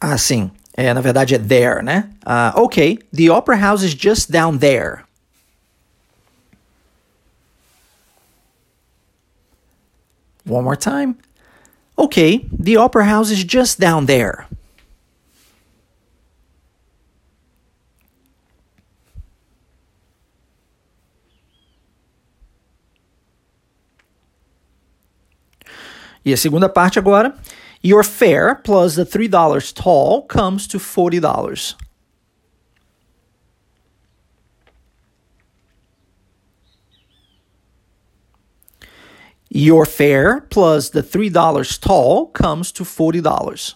Ah, 0.00 0.18
sim. 0.18 0.50
É, 0.76 0.92
na 0.92 1.00
verdade 1.00 1.34
é 1.34 1.38
there, 1.38 1.82
né? 1.82 2.10
Uh, 2.26 2.60
ok, 2.62 2.98
the 3.12 3.30
Opera 3.30 3.56
House 3.56 3.82
is 3.82 3.94
just 3.94 4.30
down 4.30 4.58
there. 4.58 5.04
One 10.46 10.64
more 10.64 10.76
time. 10.76 11.16
Okay, 11.96 12.44
the 12.52 12.76
Opera 12.76 13.04
House 13.04 13.30
is 13.30 13.44
just 13.44 13.78
down 13.78 14.06
there. 14.06 14.46
E 26.24 26.32
a 26.32 26.36
segunda 26.36 26.68
parte 26.68 26.98
agora. 26.98 27.34
Your 27.84 28.02
fare 28.02 28.54
plus 28.54 28.94
the 28.94 29.04
$3 29.04 29.74
toll 29.74 30.22
comes 30.22 30.66
to 30.68 30.78
$40. 30.78 31.74
Your 39.50 39.84
fare 39.84 40.40
plus 40.40 40.88
the 40.88 41.02
$3 41.02 41.78
toll 41.78 42.28
comes 42.28 42.72
to 42.72 42.84
$40. 42.84 43.74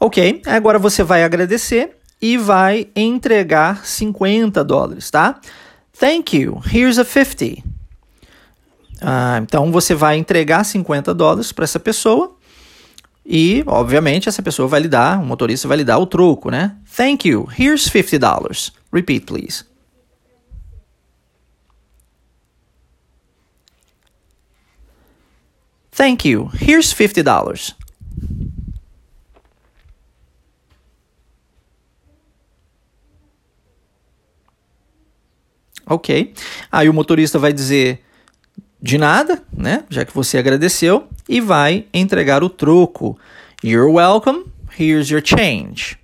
Ok, 0.00 0.40
agora 0.46 0.78
você 0.78 1.02
vai 1.02 1.24
agradecer 1.24 2.00
e 2.24 2.38
vai 2.38 2.88
entregar 2.96 3.84
50 3.84 4.64
dólares, 4.64 5.10
tá? 5.10 5.38
Thank 5.92 6.34
you, 6.34 6.58
here's 6.72 6.98
a 6.98 7.04
50. 7.04 7.62
Ah, 9.02 9.38
então 9.42 9.70
você 9.70 9.94
vai 9.94 10.16
entregar 10.16 10.64
50 10.64 11.12
dólares 11.12 11.52
para 11.52 11.64
essa 11.64 11.78
pessoa 11.78 12.34
e, 13.26 13.62
obviamente, 13.66 14.26
essa 14.26 14.42
pessoa 14.42 14.66
vai 14.66 14.80
lhe 14.80 14.88
dar, 14.88 15.20
o 15.20 15.26
motorista 15.26 15.68
vai 15.68 15.76
lhe 15.76 15.84
dar 15.84 15.98
o 15.98 16.06
troco, 16.06 16.50
né? 16.50 16.74
Thank 16.96 17.28
you, 17.28 17.46
here's 17.58 17.84
50 17.90 18.18
dollars. 18.18 18.72
Repeat, 18.90 19.26
please. 19.26 19.66
Thank 25.92 26.26
you, 26.26 26.50
here's 26.58 26.90
50 26.90 27.22
dollars. 27.22 27.76
Ok. 35.86 36.32
Aí 36.70 36.88
o 36.88 36.94
motorista 36.94 37.38
vai 37.38 37.52
dizer 37.52 38.00
de 38.80 38.98
nada, 38.98 39.42
né? 39.56 39.84
Já 39.88 40.04
que 40.04 40.14
você 40.14 40.38
agradeceu, 40.38 41.08
e 41.28 41.40
vai 41.40 41.86
entregar 41.92 42.44
o 42.44 42.50
troco. 42.50 43.18
You're 43.62 43.90
welcome, 43.90 44.44
here's 44.78 45.08
your 45.08 45.22
change. 45.24 45.98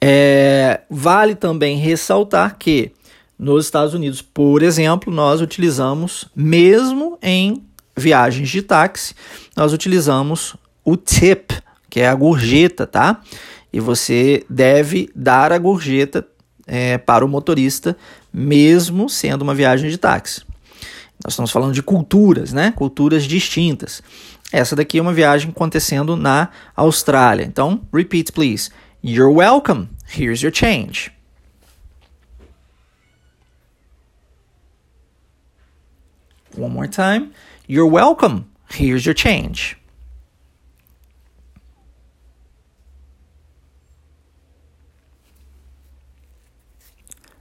É, 0.00 0.80
vale 0.88 1.34
também 1.34 1.76
ressaltar 1.76 2.56
que 2.58 2.92
nos 3.38 3.66
Estados 3.66 3.94
Unidos, 3.94 4.22
por 4.22 4.62
exemplo, 4.62 5.12
nós 5.12 5.40
utilizamos, 5.40 6.26
mesmo 6.34 7.18
em 7.22 7.62
viagens 7.96 8.48
de 8.48 8.62
táxi, 8.62 9.14
nós 9.56 9.72
utilizamos 9.72 10.56
o 10.84 10.96
tip, 10.96 11.50
que 11.90 12.00
é 12.00 12.08
a 12.08 12.14
gorjeta, 12.14 12.86
tá? 12.86 13.20
E 13.72 13.80
você 13.80 14.44
deve 14.48 15.10
dar 15.14 15.52
a 15.52 15.58
gorjeta 15.58 16.26
é, 16.66 16.98
para 16.98 17.24
o 17.24 17.28
motorista, 17.28 17.96
mesmo 18.32 19.08
sendo 19.08 19.42
uma 19.42 19.54
viagem 19.54 19.90
de 19.90 19.98
táxi. 19.98 20.42
Nós 21.24 21.32
estamos 21.32 21.50
falando 21.50 21.74
de 21.74 21.82
culturas, 21.82 22.52
né? 22.52 22.72
Culturas 22.72 23.24
distintas. 23.24 24.02
Essa 24.52 24.76
daqui 24.76 24.98
é 24.98 25.02
uma 25.02 25.12
viagem 25.12 25.50
acontecendo 25.50 26.16
na 26.16 26.48
Austrália. 26.76 27.44
Então, 27.44 27.82
repeat, 27.92 28.32
please. 28.32 28.70
You're 29.02 29.34
welcome. 29.34 29.88
Here's 30.06 30.42
your 30.42 30.52
change. 30.54 31.12
One 36.56 36.72
more 36.72 36.88
time. 36.88 37.32
You're 37.68 37.90
welcome. 37.90 38.46
Here's 38.70 39.04
your 39.04 39.14
change. 39.14 39.76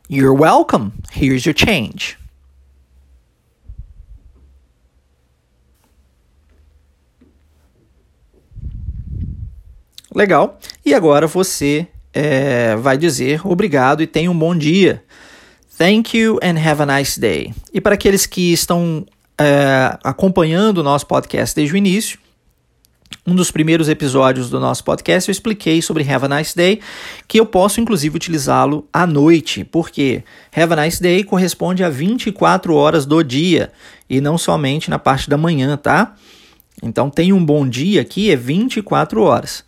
You're 0.10 0.34
welcome. 0.34 0.94
Here's 1.12 1.46
your 1.46 1.54
change. 1.54 2.18
Legal. 10.16 10.58
E 10.86 10.94
agora 10.94 11.28
você 11.28 11.88
é, 12.14 12.76
vai 12.78 12.98
dizer 12.98 13.46
obrigado 13.46 14.02
e 14.02 14.08
tenha 14.08 14.32
um 14.32 14.38
bom 14.38 14.56
dia. 14.56 15.04
Thank 15.78 16.18
you 16.18 16.40
and 16.42 16.58
have 16.58 16.82
a 16.82 16.86
nice 16.86 17.20
day. 17.20 17.54
E 17.74 17.82
para 17.82 17.94
aqueles 17.94 18.26
que 18.26 18.52
estão 18.52 19.06
é, 19.40 19.98
acompanhando 20.04 20.80
o 20.80 20.84
nosso 20.84 21.06
podcast 21.06 21.56
desde 21.56 21.76
o 21.76 21.78
início, 21.78 22.18
um 23.26 23.36
dos 23.36 23.52
primeiros 23.52 23.90
episódios 23.90 24.50
do 24.50 24.60
nosso 24.60 24.84
podcast 24.84 25.30
eu 25.30 25.32
expliquei 25.32 25.82
sobre 25.82 26.10
Have 26.10 26.26
a 26.26 26.38
Nice 26.38 26.56
Day, 26.56 26.80
que 27.28 27.40
eu 27.40 27.46
posso 27.46 27.82
inclusive 27.82 28.16
utilizá-lo 28.16 28.88
à 28.92 29.06
noite, 29.06 29.66
porque 29.66 30.24
Have 30.56 30.74
a 30.74 30.84
Nice 30.84 31.02
Day 31.02 31.24
corresponde 31.24 31.84
a 31.84 31.90
24 31.90 32.74
horas 32.74 33.06
do 33.06 33.22
dia 33.22 33.72
e 34.10 34.22
não 34.22 34.38
somente 34.38 34.90
na 34.90 34.98
parte 34.98 35.30
da 35.30 35.38
manhã, 35.38 35.76
tá? 35.76 36.16
Então 36.82 37.10
tem 37.10 37.34
um 37.34 37.44
bom 37.44 37.68
dia 37.68 38.02
aqui 38.02 38.32
é 38.32 38.36
24 38.36 39.22
horas. 39.22 39.66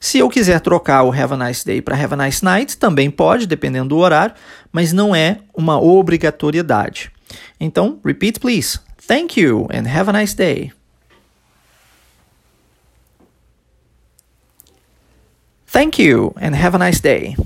Se 0.00 0.18
eu 0.18 0.28
quiser 0.28 0.60
trocar 0.60 1.02
o 1.04 1.12
Have 1.12 1.34
a 1.34 1.36
Nice 1.36 1.64
Day 1.64 1.80
para 1.80 1.96
Have 1.96 2.14
a 2.14 2.24
Nice 2.24 2.44
Night, 2.44 2.76
também 2.76 3.10
pode, 3.10 3.46
dependendo 3.46 3.90
do 3.90 3.98
horário, 3.98 4.34
mas 4.72 4.92
não 4.92 5.14
é 5.14 5.38
uma 5.54 5.80
obrigatoriedade. 5.80 7.10
Então, 7.58 7.98
repeat 8.04 8.38
please. 8.40 8.78
Thank 9.06 9.40
you 9.40 9.68
and 9.72 9.88
have 9.88 10.10
a 10.10 10.12
nice 10.12 10.34
day. 10.34 10.72
Thank 15.76 16.02
you 16.02 16.32
and 16.40 16.56
have 16.56 16.74
a 16.74 16.78
nice 16.78 17.02
day. 17.02 17.36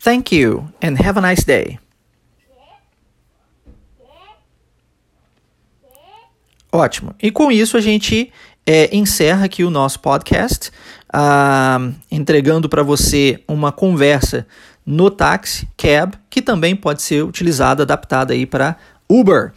Thank 0.00 0.34
you 0.34 0.68
and 0.82 0.96
have 1.00 1.16
a 1.16 1.20
nice 1.20 1.44
day. 1.44 1.78
Ótimo. 6.72 7.14
E 7.22 7.30
com 7.30 7.52
isso 7.52 7.76
a 7.76 7.80
gente 7.80 8.32
é, 8.66 8.92
encerra 8.92 9.44
aqui 9.44 9.62
o 9.62 9.70
nosso 9.70 10.00
podcast, 10.00 10.72
uh, 11.14 11.94
entregando 12.10 12.68
para 12.68 12.82
você 12.82 13.44
uma 13.46 13.70
conversa 13.70 14.44
no 14.84 15.08
táxi, 15.08 15.68
cab, 15.76 16.14
que 16.28 16.42
também 16.42 16.74
pode 16.74 17.00
ser 17.00 17.22
utilizada, 17.22 17.84
adaptada 17.84 18.32
aí 18.32 18.44
para 18.44 18.76
Uber. 19.08 19.52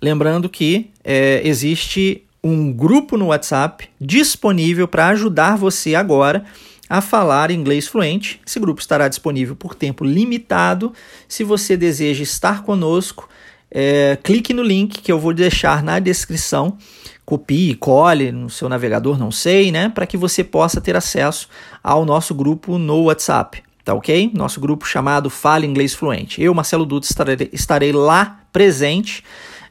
Lembrando 0.00 0.48
que 0.48 0.90
é, 1.04 1.42
existe 1.44 2.26
um 2.42 2.72
grupo 2.72 3.16
no 3.16 3.26
WhatsApp 3.26 3.88
disponível 4.00 4.88
para 4.88 5.08
ajudar 5.08 5.56
você 5.56 5.94
agora 5.94 6.44
a 6.88 7.00
falar 7.00 7.50
inglês 7.50 7.86
fluente. 7.86 8.40
Esse 8.44 8.58
grupo 8.58 8.80
estará 8.80 9.06
disponível 9.06 9.54
por 9.54 9.74
tempo 9.74 10.04
limitado. 10.04 10.92
Se 11.28 11.44
você 11.44 11.76
deseja 11.76 12.22
estar 12.22 12.62
conosco, 12.62 13.28
é, 13.70 14.18
clique 14.22 14.52
no 14.52 14.62
link 14.62 15.00
que 15.00 15.12
eu 15.12 15.18
vou 15.18 15.32
deixar 15.32 15.82
na 15.84 16.00
descrição. 16.00 16.76
Copie, 17.24 17.76
cole 17.76 18.32
no 18.32 18.50
seu 18.50 18.68
navegador, 18.68 19.16
não 19.16 19.30
sei, 19.30 19.70
né? 19.70 19.88
Para 19.88 20.04
que 20.04 20.16
você 20.16 20.42
possa 20.42 20.80
ter 20.80 20.96
acesso 20.96 21.48
ao 21.80 22.04
nosso 22.04 22.34
grupo 22.34 22.76
no 22.76 23.04
WhatsApp. 23.04 23.62
Tá 23.84 23.94
ok? 23.94 24.30
Nosso 24.34 24.60
grupo 24.60 24.84
chamado 24.84 25.30
Fale 25.30 25.66
Inglês 25.66 25.94
Fluente. 25.94 26.42
Eu, 26.42 26.52
Marcelo 26.52 26.84
Dutra, 26.84 27.08
estarei, 27.08 27.50
estarei 27.52 27.92
lá 27.92 28.40
presente, 28.52 29.22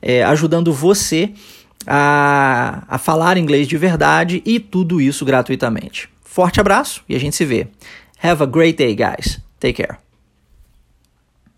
é, 0.01 0.24
ajudando 0.24 0.72
você 0.72 1.34
a, 1.86 2.84
a 2.88 2.97
falar 2.97 3.38
inglês 3.38 3.67
de 3.67 3.77
verdade 3.77 4.41
e 4.45 4.59
tudo 4.59 4.99
isso 5.01 5.25
gratuitamente. 5.25 6.09
Forte 6.23 6.59
abraço 6.59 7.03
e 7.07 7.15
a 7.15 7.19
gente 7.19 7.36
se 7.36 7.45
vê. 7.45 7.67
Have 8.21 8.43
a 8.43 8.45
great 8.45 8.77
day, 8.77 8.95
guys. 8.95 9.39
Take 9.59 9.84
care. 9.84 10.09